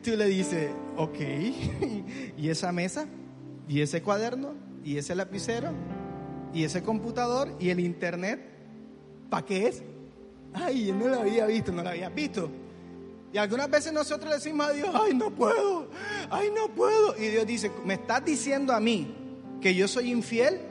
Tú 0.05 0.11
le 0.15 0.27
dices, 0.27 0.69
ok, 0.97 1.17
¿y 2.37 2.49
esa 2.49 2.71
mesa? 2.71 3.07
¿Y 3.67 3.81
ese 3.81 4.03
cuaderno? 4.03 4.53
¿Y 4.83 4.99
ese 4.99 5.15
lapicero? 5.15 5.71
¿Y 6.53 6.63
ese 6.63 6.83
computador? 6.83 7.51
¿Y 7.59 7.71
el 7.71 7.79
internet? 7.79 8.39
¿Para 9.31 9.43
qué 9.43 9.67
es? 9.67 9.81
Ay, 10.53 10.91
no 10.91 11.07
lo 11.07 11.21
había 11.21 11.47
visto, 11.47 11.71
no 11.71 11.81
lo 11.81 11.89
había 11.89 12.09
visto. 12.09 12.51
Y 13.33 13.39
algunas 13.39 13.67
veces 13.67 13.93
nosotros 13.93 14.29
le 14.29 14.35
decimos 14.35 14.67
a 14.67 14.73
Dios, 14.73 14.89
ay, 14.93 15.15
no 15.15 15.31
puedo, 15.31 15.89
ay, 16.29 16.49
no 16.55 16.69
puedo. 16.75 17.17
Y 17.17 17.29
Dios 17.29 17.47
dice, 17.47 17.71
¿me 17.83 17.95
estás 17.95 18.23
diciendo 18.23 18.73
a 18.73 18.79
mí 18.79 19.11
que 19.59 19.73
yo 19.73 19.87
soy 19.87 20.11
infiel? 20.11 20.61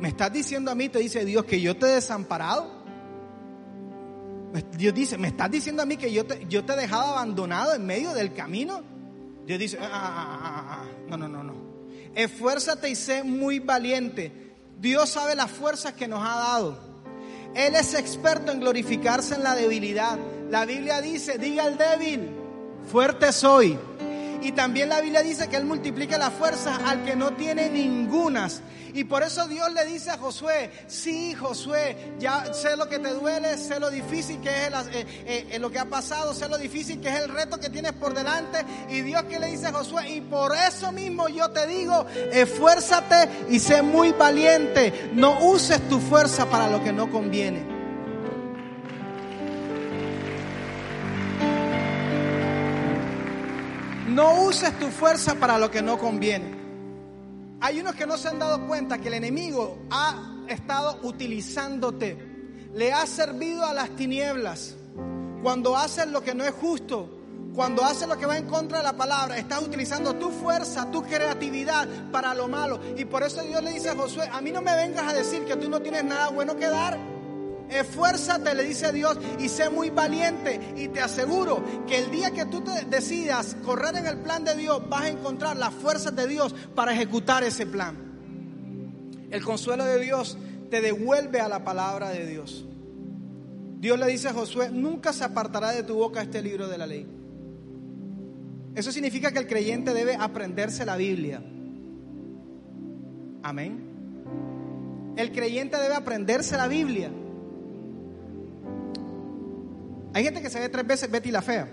¿Me 0.00 0.08
estás 0.08 0.32
diciendo 0.32 0.72
a 0.72 0.74
mí, 0.74 0.88
te 0.88 0.98
dice 0.98 1.24
Dios, 1.24 1.44
que 1.44 1.60
yo 1.60 1.76
te 1.76 1.86
he 1.86 1.94
desamparado? 1.94 2.75
Dios 4.76 4.94
dice, 4.94 5.18
¿me 5.18 5.28
estás 5.28 5.50
diciendo 5.50 5.82
a 5.82 5.86
mí 5.86 5.96
que 5.96 6.12
yo 6.12 6.24
te, 6.24 6.46
yo 6.48 6.64
te 6.64 6.72
he 6.72 6.76
dejado 6.76 7.12
abandonado 7.12 7.74
en 7.74 7.84
medio 7.84 8.12
del 8.14 8.32
camino? 8.32 8.82
Dios 9.46 9.58
dice, 9.58 9.78
ah, 9.80 9.88
ah, 9.92 10.64
ah, 10.68 10.84
no, 11.08 11.16
no, 11.16 11.28
no, 11.28 11.42
no. 11.44 11.54
Esfuérzate 12.14 12.88
y 12.88 12.94
sé 12.94 13.22
muy 13.22 13.58
valiente. 13.58 14.54
Dios 14.78 15.10
sabe 15.10 15.34
las 15.34 15.50
fuerzas 15.50 15.92
que 15.92 16.08
nos 16.08 16.22
ha 16.22 16.36
dado. 16.36 16.78
Él 17.54 17.74
es 17.74 17.94
experto 17.94 18.52
en 18.52 18.60
glorificarse 18.60 19.34
en 19.34 19.42
la 19.42 19.54
debilidad. 19.54 20.18
La 20.50 20.64
Biblia 20.64 21.00
dice, 21.00 21.38
diga 21.38 21.64
al 21.64 21.78
débil, 21.78 22.30
fuerte 22.90 23.32
soy. 23.32 23.78
Y 24.42 24.52
también 24.52 24.88
la 24.88 25.00
Biblia 25.00 25.22
dice 25.22 25.48
que 25.48 25.56
Él 25.56 25.64
multiplica 25.64 26.18
las 26.18 26.32
fuerzas 26.32 26.78
al 26.84 27.04
que 27.04 27.16
no 27.16 27.32
tiene 27.32 27.68
ningunas. 27.70 28.62
Y 28.96 29.04
por 29.04 29.22
eso 29.22 29.46
Dios 29.46 29.70
le 29.74 29.84
dice 29.84 30.10
a 30.10 30.16
Josué, 30.16 30.70
sí, 30.86 31.34
Josué, 31.34 32.14
ya 32.18 32.54
sé 32.54 32.78
lo 32.78 32.88
que 32.88 32.98
te 32.98 33.10
duele, 33.10 33.58
sé 33.58 33.78
lo 33.78 33.90
difícil 33.90 34.40
que 34.40 34.48
es 34.48 34.72
eh, 34.72 35.06
eh, 35.26 35.46
eh, 35.50 35.58
lo 35.58 35.70
que 35.70 35.78
ha 35.78 35.84
pasado, 35.84 36.32
sé 36.32 36.48
lo 36.48 36.56
difícil 36.56 36.98
que 36.98 37.08
es 37.08 37.20
el 37.20 37.28
reto 37.28 37.60
que 37.60 37.68
tienes 37.68 37.92
por 37.92 38.14
delante. 38.14 38.64
Y 38.88 39.02
Dios 39.02 39.24
que 39.24 39.38
le 39.38 39.48
dice 39.48 39.66
a 39.66 39.72
Josué, 39.72 40.08
y 40.08 40.22
por 40.22 40.54
eso 40.56 40.92
mismo 40.92 41.28
yo 41.28 41.50
te 41.50 41.66
digo, 41.66 42.06
esfuérzate 42.32 43.28
y 43.50 43.58
sé 43.58 43.82
muy 43.82 44.12
valiente. 44.12 45.10
No 45.12 45.40
uses 45.40 45.86
tu 45.90 46.00
fuerza 46.00 46.46
para 46.48 46.66
lo 46.68 46.82
que 46.82 46.94
no 46.94 47.10
conviene. 47.10 47.75
No 54.16 54.44
uses 54.44 54.78
tu 54.78 54.86
fuerza 54.86 55.34
para 55.34 55.58
lo 55.58 55.70
que 55.70 55.82
no 55.82 55.98
conviene. 55.98 56.56
Hay 57.60 57.80
unos 57.80 57.94
que 57.94 58.06
no 58.06 58.16
se 58.16 58.28
han 58.28 58.38
dado 58.38 58.66
cuenta 58.66 58.96
que 58.96 59.08
el 59.08 59.14
enemigo 59.14 59.76
ha 59.90 60.46
estado 60.48 61.00
utilizándote, 61.02 62.16
le 62.72 62.94
ha 62.94 63.06
servido 63.06 63.66
a 63.66 63.74
las 63.74 63.90
tinieblas. 63.90 64.74
Cuando 65.42 65.76
haces 65.76 66.06
lo 66.06 66.22
que 66.22 66.34
no 66.34 66.44
es 66.44 66.52
justo, 66.52 67.10
cuando 67.54 67.84
haces 67.84 68.08
lo 68.08 68.16
que 68.16 68.24
va 68.24 68.38
en 68.38 68.46
contra 68.46 68.78
de 68.78 68.84
la 68.84 68.96
palabra, 68.96 69.36
estás 69.36 69.60
utilizando 69.60 70.14
tu 70.14 70.30
fuerza, 70.30 70.90
tu 70.90 71.02
creatividad 71.02 71.86
para 72.10 72.32
lo 72.32 72.48
malo. 72.48 72.80
Y 72.96 73.04
por 73.04 73.22
eso 73.22 73.42
Dios 73.42 73.62
le 73.62 73.72
dice 73.72 73.90
a 73.90 73.96
Josué, 73.96 74.30
a 74.32 74.40
mí 74.40 74.50
no 74.50 74.62
me 74.62 74.74
vengas 74.74 75.06
a 75.06 75.12
decir 75.12 75.44
que 75.44 75.56
tú 75.56 75.68
no 75.68 75.82
tienes 75.82 76.04
nada 76.04 76.28
bueno 76.28 76.56
que 76.56 76.68
dar. 76.68 77.15
Esfuérzate, 77.70 78.54
le 78.54 78.64
dice 78.64 78.92
Dios, 78.92 79.18
y 79.38 79.48
sé 79.48 79.70
muy 79.70 79.90
valiente. 79.90 80.60
Y 80.76 80.88
te 80.88 81.00
aseguro 81.00 81.62
que 81.86 81.98
el 81.98 82.10
día 82.10 82.30
que 82.30 82.46
tú 82.46 82.62
te 82.62 82.84
decidas 82.84 83.56
correr 83.64 83.96
en 83.96 84.06
el 84.06 84.18
plan 84.18 84.44
de 84.44 84.54
Dios, 84.54 84.88
vas 84.88 85.02
a 85.02 85.08
encontrar 85.08 85.56
las 85.56 85.74
fuerzas 85.74 86.14
de 86.14 86.26
Dios 86.26 86.54
para 86.74 86.92
ejecutar 86.92 87.42
ese 87.44 87.66
plan. 87.66 87.96
El 89.30 89.42
consuelo 89.44 89.84
de 89.84 90.00
Dios 90.00 90.38
te 90.70 90.80
devuelve 90.80 91.40
a 91.40 91.48
la 91.48 91.64
palabra 91.64 92.10
de 92.10 92.26
Dios. 92.26 92.64
Dios 93.78 93.98
le 93.98 94.06
dice 94.06 94.28
a 94.28 94.32
Josué, 94.32 94.70
nunca 94.70 95.12
se 95.12 95.24
apartará 95.24 95.72
de 95.72 95.82
tu 95.82 95.94
boca 95.94 96.22
este 96.22 96.42
libro 96.42 96.68
de 96.68 96.78
la 96.78 96.86
ley. 96.86 97.06
Eso 98.74 98.92
significa 98.92 99.32
que 99.32 99.38
el 99.38 99.46
creyente 99.46 99.92
debe 99.94 100.16
aprenderse 100.16 100.84
la 100.84 100.96
Biblia. 100.96 101.42
Amén. 103.42 105.14
El 105.16 105.32
creyente 105.32 105.78
debe 105.78 105.94
aprenderse 105.94 106.56
la 106.56 106.68
Biblia. 106.68 107.10
Hay 110.16 110.24
gente 110.24 110.40
que 110.40 110.48
se 110.48 110.58
ve 110.58 110.70
tres 110.70 110.86
veces 110.86 111.10
Betty 111.10 111.30
la 111.30 111.42
Fea. 111.42 111.68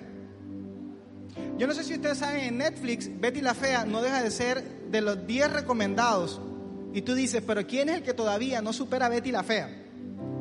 Yo 1.57 1.65
no 1.65 1.73
sé 1.73 1.85
si 1.85 1.93
ustedes 1.93 2.17
saben, 2.17 2.41
en 2.41 2.57
Netflix, 2.57 3.09
Betty 3.21 3.39
la 3.39 3.53
Fea 3.53 3.85
no 3.85 4.01
deja 4.01 4.21
de 4.21 4.29
ser 4.31 4.61
de 4.91 4.99
los 4.99 5.25
10 5.25 5.53
recomendados. 5.53 6.41
Y 6.93 7.03
tú 7.03 7.15
dices, 7.15 7.41
pero 7.47 7.65
¿quién 7.65 7.87
es 7.87 7.95
el 7.95 8.03
que 8.03 8.13
todavía 8.13 8.61
no 8.61 8.73
supera 8.73 9.05
a 9.05 9.09
Betty 9.09 9.31
la 9.31 9.43
Fea? 9.43 9.69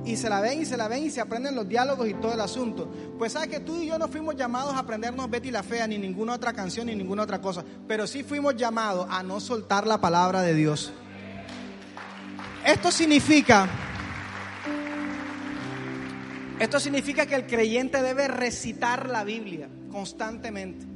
Y 0.05 0.17
se 0.17 0.29
la 0.29 0.41
ven 0.41 0.63
y 0.63 0.65
se 0.65 0.77
la 0.77 0.89
ven 0.89 1.05
y 1.05 1.11
se 1.11 1.21
aprenden 1.21 1.55
los 1.55 1.69
diálogos 1.69 2.09
y 2.09 2.15
todo 2.15 2.35
el 2.35 2.41
asunto. 2.41 2.93
Pues 3.19 3.35
sabes 3.35 3.51
que 3.51 3.61
tú 3.61 3.81
y 3.81 3.87
yo 3.87 4.01
no 4.01 4.09
fuimos 4.09 4.35
llamados 4.35 4.75
a 4.75 4.81
aprendernos 4.81 5.31
Betty 5.31 5.53
la 5.53 5.63
Fea, 5.63 5.87
ni 5.87 5.97
ninguna 5.97 6.33
otra 6.33 6.53
canción, 6.53 6.89
ni 6.89 6.97
ninguna 6.97 7.23
otra 7.23 7.41
cosa. 7.41 7.65
Pero 7.87 8.09
sí 8.09 8.25
fuimos 8.25 8.57
llamados 8.57 9.07
a 9.09 9.23
no 9.23 9.39
soltar 9.39 9.87
la 9.87 10.01
palabra 10.01 10.43
de 10.43 10.55
Dios. 10.55 10.93
Esto 12.67 12.91
significa, 12.91 13.69
esto 16.63 16.79
significa 16.79 17.27
que 17.27 17.35
el 17.35 17.45
creyente 17.45 18.01
debe 18.01 18.29
recitar 18.29 19.09
la 19.09 19.25
Biblia 19.25 19.69
constantemente. 19.91 20.87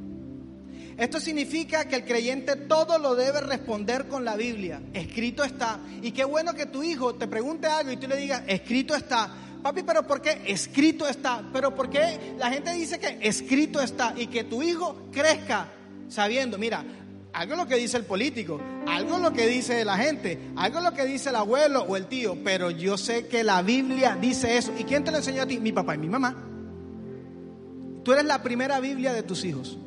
Esto 0.97 1.19
significa 1.19 1.87
que 1.87 1.97
el 1.97 2.05
creyente 2.05 2.55
todo 2.55 2.99
lo 2.99 3.17
debe 3.17 3.41
responder 3.41 4.07
con 4.07 4.25
la 4.25 4.37
Biblia. 4.37 4.81
Escrito 4.93 5.43
está. 5.43 5.81
Y 6.03 6.13
qué 6.13 6.25
bueno 6.25 6.55
que 6.55 6.67
tu 6.67 6.85
hijo 6.85 7.17
te 7.17 7.27
pregunte 7.27 7.67
algo 7.67 7.91
y 7.91 7.97
tú 7.97 8.07
le 8.07 8.17
digas, 8.17 8.45
escrito 8.47 8.95
está. 8.95 9.29
Papi, 9.61 9.83
pero 9.83 10.07
¿por 10.07 10.23
qué 10.23 10.41
escrito 10.47 11.09
está? 11.09 11.43
Pero 11.53 11.75
¿por 11.75 11.91
qué 11.91 12.37
la 12.39 12.49
gente 12.49 12.73
dice 12.73 13.01
que 13.01 13.19
escrito 13.23 13.81
está? 13.81 14.15
Y 14.17 14.29
que 14.29 14.45
tu 14.45 14.63
hijo 14.63 15.09
crezca 15.11 15.67
sabiendo, 16.09 16.59
mira, 16.59 16.85
algo 17.37 17.55
lo 17.55 17.67
que 17.67 17.77
dice 17.77 17.99
el 17.99 18.05
político, 18.05 18.59
algo 18.89 19.19
lo 19.19 19.31
que 19.35 19.47
dice 19.47 19.85
la 19.85 19.99
gente, 19.99 20.39
algo 20.57 20.81
lo 20.81 20.95
que 20.95 21.05
dice 21.05 21.29
el 21.29 21.37
abuelo 21.37 21.83
o 21.83 21.95
el 21.99 22.07
tío, 22.07 22.39
pero 22.43 22.71
yo 22.71 22.97
sé 22.97 23.27
que 23.27 23.45
la 23.45 23.61
Biblia 23.61 24.17
dice 24.19 24.57
eso. 24.57 24.73
¿Y 24.79 24.85
quién 24.85 25.05
te 25.05 25.11
lo 25.11 25.19
enseñó 25.19 25.43
a 25.43 25.47
ti? 25.47 25.61
Mi 25.61 25.71
papá 25.71 25.95
y 25.95 25.99
mi 25.99 26.09
mamá. 26.09 26.35
Tú 28.03 28.13
eres 28.15 28.25
la 28.25 28.43
primera 28.43 28.81
Biblia 28.81 29.13
de 29.13 29.23
tus 29.23 29.45
hijos. 29.45 29.79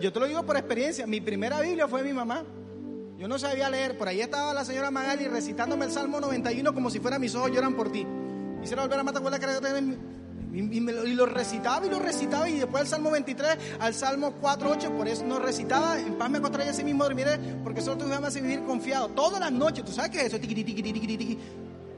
yo, 0.00 0.12
te 0.12 0.20
lo 0.20 0.26
digo 0.26 0.44
por 0.44 0.56
experiencia, 0.56 1.06
mi 1.06 1.20
primera 1.20 1.60
Biblia 1.60 1.86
fue 1.86 2.02
mi 2.02 2.12
mamá. 2.12 2.44
Yo 3.16 3.28
no 3.28 3.38
sabía 3.38 3.70
leer, 3.70 3.96
por 3.96 4.08
ahí 4.08 4.20
estaba 4.20 4.52
la 4.52 4.64
señora 4.64 4.90
Magali 4.90 5.28
recitándome 5.28 5.84
el 5.84 5.92
Salmo 5.92 6.20
91 6.20 6.74
como 6.74 6.90
si 6.90 6.98
fuera 6.98 7.20
mis 7.20 7.34
ojos 7.36 7.52
lloran 7.52 7.76
por 7.76 7.92
ti. 7.92 8.04
Quisiera 8.60 8.82
volver 8.82 8.98
a 8.98 9.04
matar 9.04 9.22
la 9.22 9.38
y, 10.52 10.80
lo 11.14 11.26
recitaba 11.26 11.86
y 11.86 11.90
lo 11.90 11.98
recitaba 11.98 12.48
y 12.48 12.58
después 12.58 12.82
al 12.82 12.88
Salmo 12.88 13.10
23 13.10 13.58
al 13.80 13.94
Salmo 13.94 14.34
4.8 14.40 14.96
por 14.96 15.08
eso 15.08 15.24
no 15.24 15.38
recitaba 15.38 15.98
en 15.98 16.14
paz 16.14 16.30
me 16.30 16.38
acostaré 16.38 16.68
así 16.68 16.84
mismo 16.84 17.04
dormiré 17.04 17.38
porque 17.64 17.80
solo 17.80 17.98
tú 17.98 18.04
me 18.06 18.14
haces 18.14 18.42
vivir 18.42 18.62
confiado 18.64 19.08
todas 19.08 19.40
las 19.40 19.50
noches 19.52 19.84
tú 19.84 19.92
sabes 19.92 20.10
qué 20.10 20.20
es 20.20 20.26
eso 20.26 20.38
tiqui, 20.38 20.62
tiqui, 20.62 20.82
tiqui, 20.82 21.38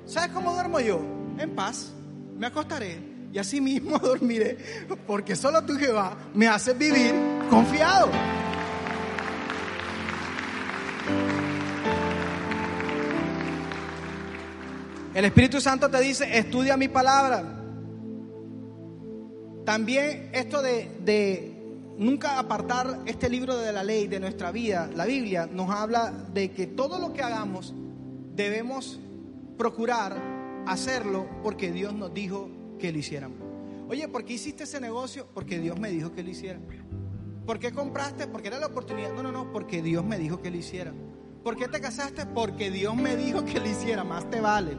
¿sabes 0.07 0.31
cómo 0.31 0.53
duermo 0.53 0.79
yo? 0.81 1.01
en 1.38 1.55
paz 1.55 1.93
me 2.37 2.47
acostaré 2.47 3.14
y 3.35 3.38
así 3.38 3.61
mismo 3.61 3.99
dormiré, 4.03 4.57
porque 5.09 5.35
solo 5.35 5.62
tú 5.64 5.77
Jehová 5.77 6.17
me 6.35 6.47
haces 6.47 6.79
vivir 6.79 7.12
confiado. 7.51 8.09
El 15.12 15.25
Espíritu 15.25 15.61
Santo 15.61 15.90
te 15.90 16.01
dice, 16.01 16.38
estudia 16.38 16.77
mi 16.77 16.87
palabra. 16.87 17.63
También 19.64 20.31
esto 20.33 20.61
de, 20.61 21.53
nunca 21.98 22.38
apartar 22.38 23.00
este 23.07 23.31
libro 23.31 23.57
de 23.57 23.72
la 23.72 23.83
ley 23.83 24.07
de 24.07 24.20
nuestra 24.20 24.53
vida, 24.53 24.90
la 24.94 25.07
Biblia, 25.07 25.48
nos 25.50 25.70
habla 25.70 26.12
de 26.33 26.50
que 26.50 26.66
todo 26.66 26.98
lo 26.98 27.12
que 27.14 27.22
hagamos 27.22 27.72
debemos 28.35 29.00
procurar 29.57 30.20
hacerlo 30.66 31.27
porque 31.42 31.72
Dios 31.72 31.94
nos 31.94 32.12
dijo 32.12 32.50
que 32.79 32.92
lo 32.92 32.98
hiciéramos. 32.98 33.38
Oye, 33.88 34.07
¿por 34.09 34.24
qué 34.24 34.35
hiciste 34.35 34.64
ese 34.64 34.81
negocio? 34.81 35.29
Porque 35.33 35.59
Dios 35.59 35.79
me 35.79 35.90
dijo 35.90 36.12
que 36.12 36.22
lo 36.22 36.31
hiciera. 36.31 36.59
¿Por 37.46 37.59
qué 37.59 37.72
compraste? 37.72 38.27
Porque 38.27 38.48
era 38.48 38.59
la 38.59 38.66
oportunidad. 38.66 39.12
No, 39.12 39.22
no, 39.22 39.31
no, 39.31 39.53
porque 39.53 39.83
Dios 39.83 40.05
me 40.05 40.18
dijo 40.18 40.40
que 40.40 40.50
lo 40.50 40.57
hiciera. 40.57 40.92
¿Por 41.42 41.57
qué 41.57 41.68
te 41.68 41.81
casaste? 41.81 42.24
Porque 42.27 42.70
Dios 42.70 42.96
me 42.96 43.16
dijo 43.16 43.44
que 43.44 43.61
lo 43.61 43.68
hiciera, 43.68 44.03
más 44.03 44.29
te 44.31 44.40
vale. 44.40 44.77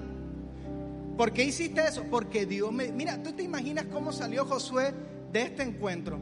¿Por 1.18 1.32
qué 1.32 1.44
hiciste 1.44 1.82
eso? 1.88 2.04
Porque 2.10 2.46
Dios 2.46 2.72
me... 2.72 2.92
Mira, 2.92 3.22
tú 3.24 3.32
te 3.32 3.44
imaginas 3.44 3.86
cómo 3.86 4.12
salió 4.12 4.46
Josué 4.46 4.94
de 5.32 5.44
este 5.44 5.64
encuentro. 5.64 6.20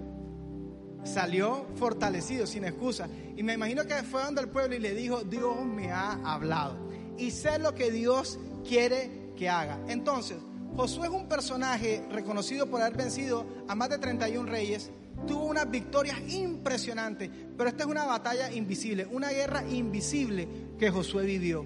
Salió 1.03 1.65
fortalecido, 1.75 2.45
sin 2.45 2.63
excusa. 2.63 3.07
Y 3.35 3.43
me 3.43 3.53
imagino 3.53 3.85
que 3.85 3.95
fue 4.03 4.23
donde 4.23 4.41
el 4.41 4.49
pueblo 4.49 4.75
y 4.75 4.79
le 4.79 4.93
dijo, 4.93 5.23
Dios 5.23 5.65
me 5.65 5.91
ha 5.91 6.13
hablado. 6.23 6.77
Y 7.17 7.31
sé 7.31 7.59
lo 7.59 7.73
que 7.73 7.91
Dios 7.91 8.39
quiere 8.67 9.31
que 9.35 9.49
haga. 9.49 9.79
Entonces, 9.87 10.37
Josué 10.75 11.07
es 11.07 11.13
un 11.13 11.27
personaje 11.27 12.03
reconocido 12.11 12.67
por 12.67 12.81
haber 12.81 12.97
vencido 12.97 13.45
a 13.67 13.75
más 13.75 13.89
de 13.89 13.99
31 13.99 14.49
reyes, 14.49 14.91
tuvo 15.27 15.45
unas 15.45 15.69
victorias 15.69 16.19
impresionantes, 16.27 17.29
pero 17.55 17.69
esta 17.69 17.83
es 17.83 17.89
una 17.89 18.05
batalla 18.05 18.51
invisible, 18.51 19.05
una 19.05 19.29
guerra 19.29 19.63
invisible 19.67 20.47
que 20.79 20.89
Josué 20.89 21.25
vivió. 21.25 21.65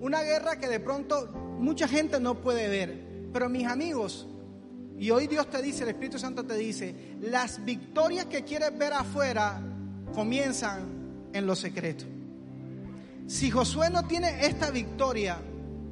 Una 0.00 0.22
guerra 0.22 0.58
que 0.58 0.68
de 0.68 0.80
pronto 0.80 1.43
mucha 1.64 1.88
gente 1.88 2.20
no 2.20 2.40
puede 2.40 2.68
ver, 2.68 3.28
pero 3.32 3.48
mis 3.48 3.66
amigos, 3.66 4.28
y 4.98 5.10
hoy 5.10 5.26
Dios 5.26 5.48
te 5.50 5.60
dice, 5.60 5.82
el 5.82 5.88
Espíritu 5.88 6.18
Santo 6.18 6.44
te 6.44 6.54
dice, 6.54 6.94
las 7.20 7.64
victorias 7.64 8.26
que 8.26 8.44
quieres 8.44 8.76
ver 8.78 8.92
afuera 8.92 9.60
comienzan 10.14 11.30
en 11.32 11.46
lo 11.46 11.56
secreto. 11.56 12.04
Si 13.26 13.50
Josué 13.50 13.90
no 13.90 14.06
tiene 14.06 14.46
esta 14.46 14.70
victoria 14.70 15.38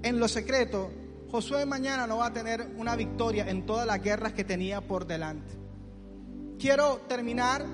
en 0.03 0.21
lo 0.21 0.29
secreto, 0.29 0.91
Josué 1.31 1.65
mañana 1.65 2.07
no 2.07 2.19
va 2.19 2.27
a 2.27 2.33
tener 2.33 2.75
una 2.77 2.95
victoria 2.95 3.49
en 3.49 3.65
todas 3.65 3.87
las 3.87 4.03
guerras 4.03 4.35
que 4.35 4.45
tenía 4.45 4.83
por 4.83 5.07
delante. 5.07 5.55
Quiero 6.59 6.99
terminar 7.09 7.65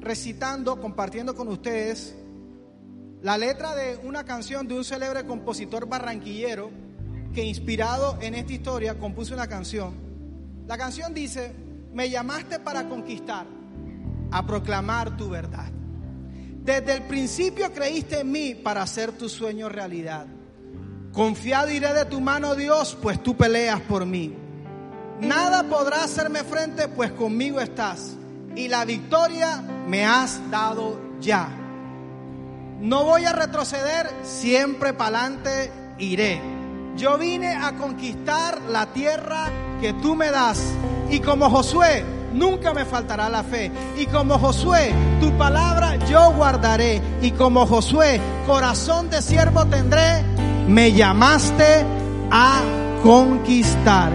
recitando, 0.00 0.80
compartiendo 0.80 1.34
con 1.34 1.48
ustedes 1.48 2.14
la 3.22 3.38
letra 3.38 3.74
de 3.74 3.96
una 3.96 4.24
canción 4.24 4.68
de 4.68 4.74
un 4.74 4.84
célebre 4.84 5.24
compositor 5.24 5.88
barranquillero 5.88 6.70
que 7.34 7.44
inspirado 7.44 8.18
en 8.20 8.34
esta 8.34 8.52
historia 8.52 8.98
compuso 8.98 9.34
una 9.34 9.46
canción. 9.46 9.94
La 10.66 10.76
canción 10.76 11.14
dice, 11.14 11.54
me 11.92 12.10
llamaste 12.10 12.58
para 12.58 12.88
conquistar, 12.88 13.46
a 14.30 14.46
proclamar 14.46 15.16
tu 15.16 15.28
verdad. 15.28 15.70
Desde 16.62 16.94
el 16.94 17.02
principio 17.02 17.72
creíste 17.72 18.20
en 18.20 18.32
mí 18.32 18.54
para 18.54 18.82
hacer 18.82 19.12
tu 19.12 19.28
sueño 19.28 19.68
realidad. 19.68 20.26
Confiado 21.12 21.70
iré 21.70 21.94
de 21.94 22.04
tu 22.04 22.20
mano, 22.20 22.54
Dios, 22.54 22.98
pues 23.00 23.22
tú 23.22 23.36
peleas 23.36 23.80
por 23.82 24.04
mí. 24.04 24.34
Nada 25.20 25.62
podrá 25.62 26.04
hacerme 26.04 26.44
frente, 26.44 26.88
pues 26.88 27.12
conmigo 27.12 27.60
estás. 27.60 28.16
Y 28.54 28.68
la 28.68 28.84
victoria 28.84 29.62
me 29.86 30.04
has 30.04 30.50
dado 30.50 31.00
ya. 31.20 31.48
No 32.80 33.04
voy 33.04 33.24
a 33.24 33.32
retroceder, 33.32 34.10
siempre 34.22 34.92
para 34.92 35.20
adelante 35.20 35.72
iré. 35.98 36.55
Yo 36.96 37.18
vine 37.18 37.54
a 37.54 37.72
conquistar 37.72 38.60
la 38.70 38.86
tierra 38.86 39.50
que 39.80 39.92
tú 39.94 40.14
me 40.14 40.30
das. 40.30 40.62
Y 41.10 41.20
como 41.20 41.50
Josué, 41.50 42.04
nunca 42.32 42.72
me 42.72 42.84
faltará 42.84 43.28
la 43.28 43.42
fe. 43.42 43.70
Y 43.98 44.06
como 44.06 44.38
Josué, 44.38 44.92
tu 45.20 45.30
palabra 45.36 45.96
yo 46.06 46.32
guardaré. 46.32 47.02
Y 47.22 47.32
como 47.32 47.66
Josué, 47.66 48.20
corazón 48.46 49.10
de 49.10 49.20
siervo 49.22 49.66
tendré 49.66 50.24
me 50.66 50.92
llamaste 50.92 51.84
a 52.30 52.60
conquistar. 53.02 54.12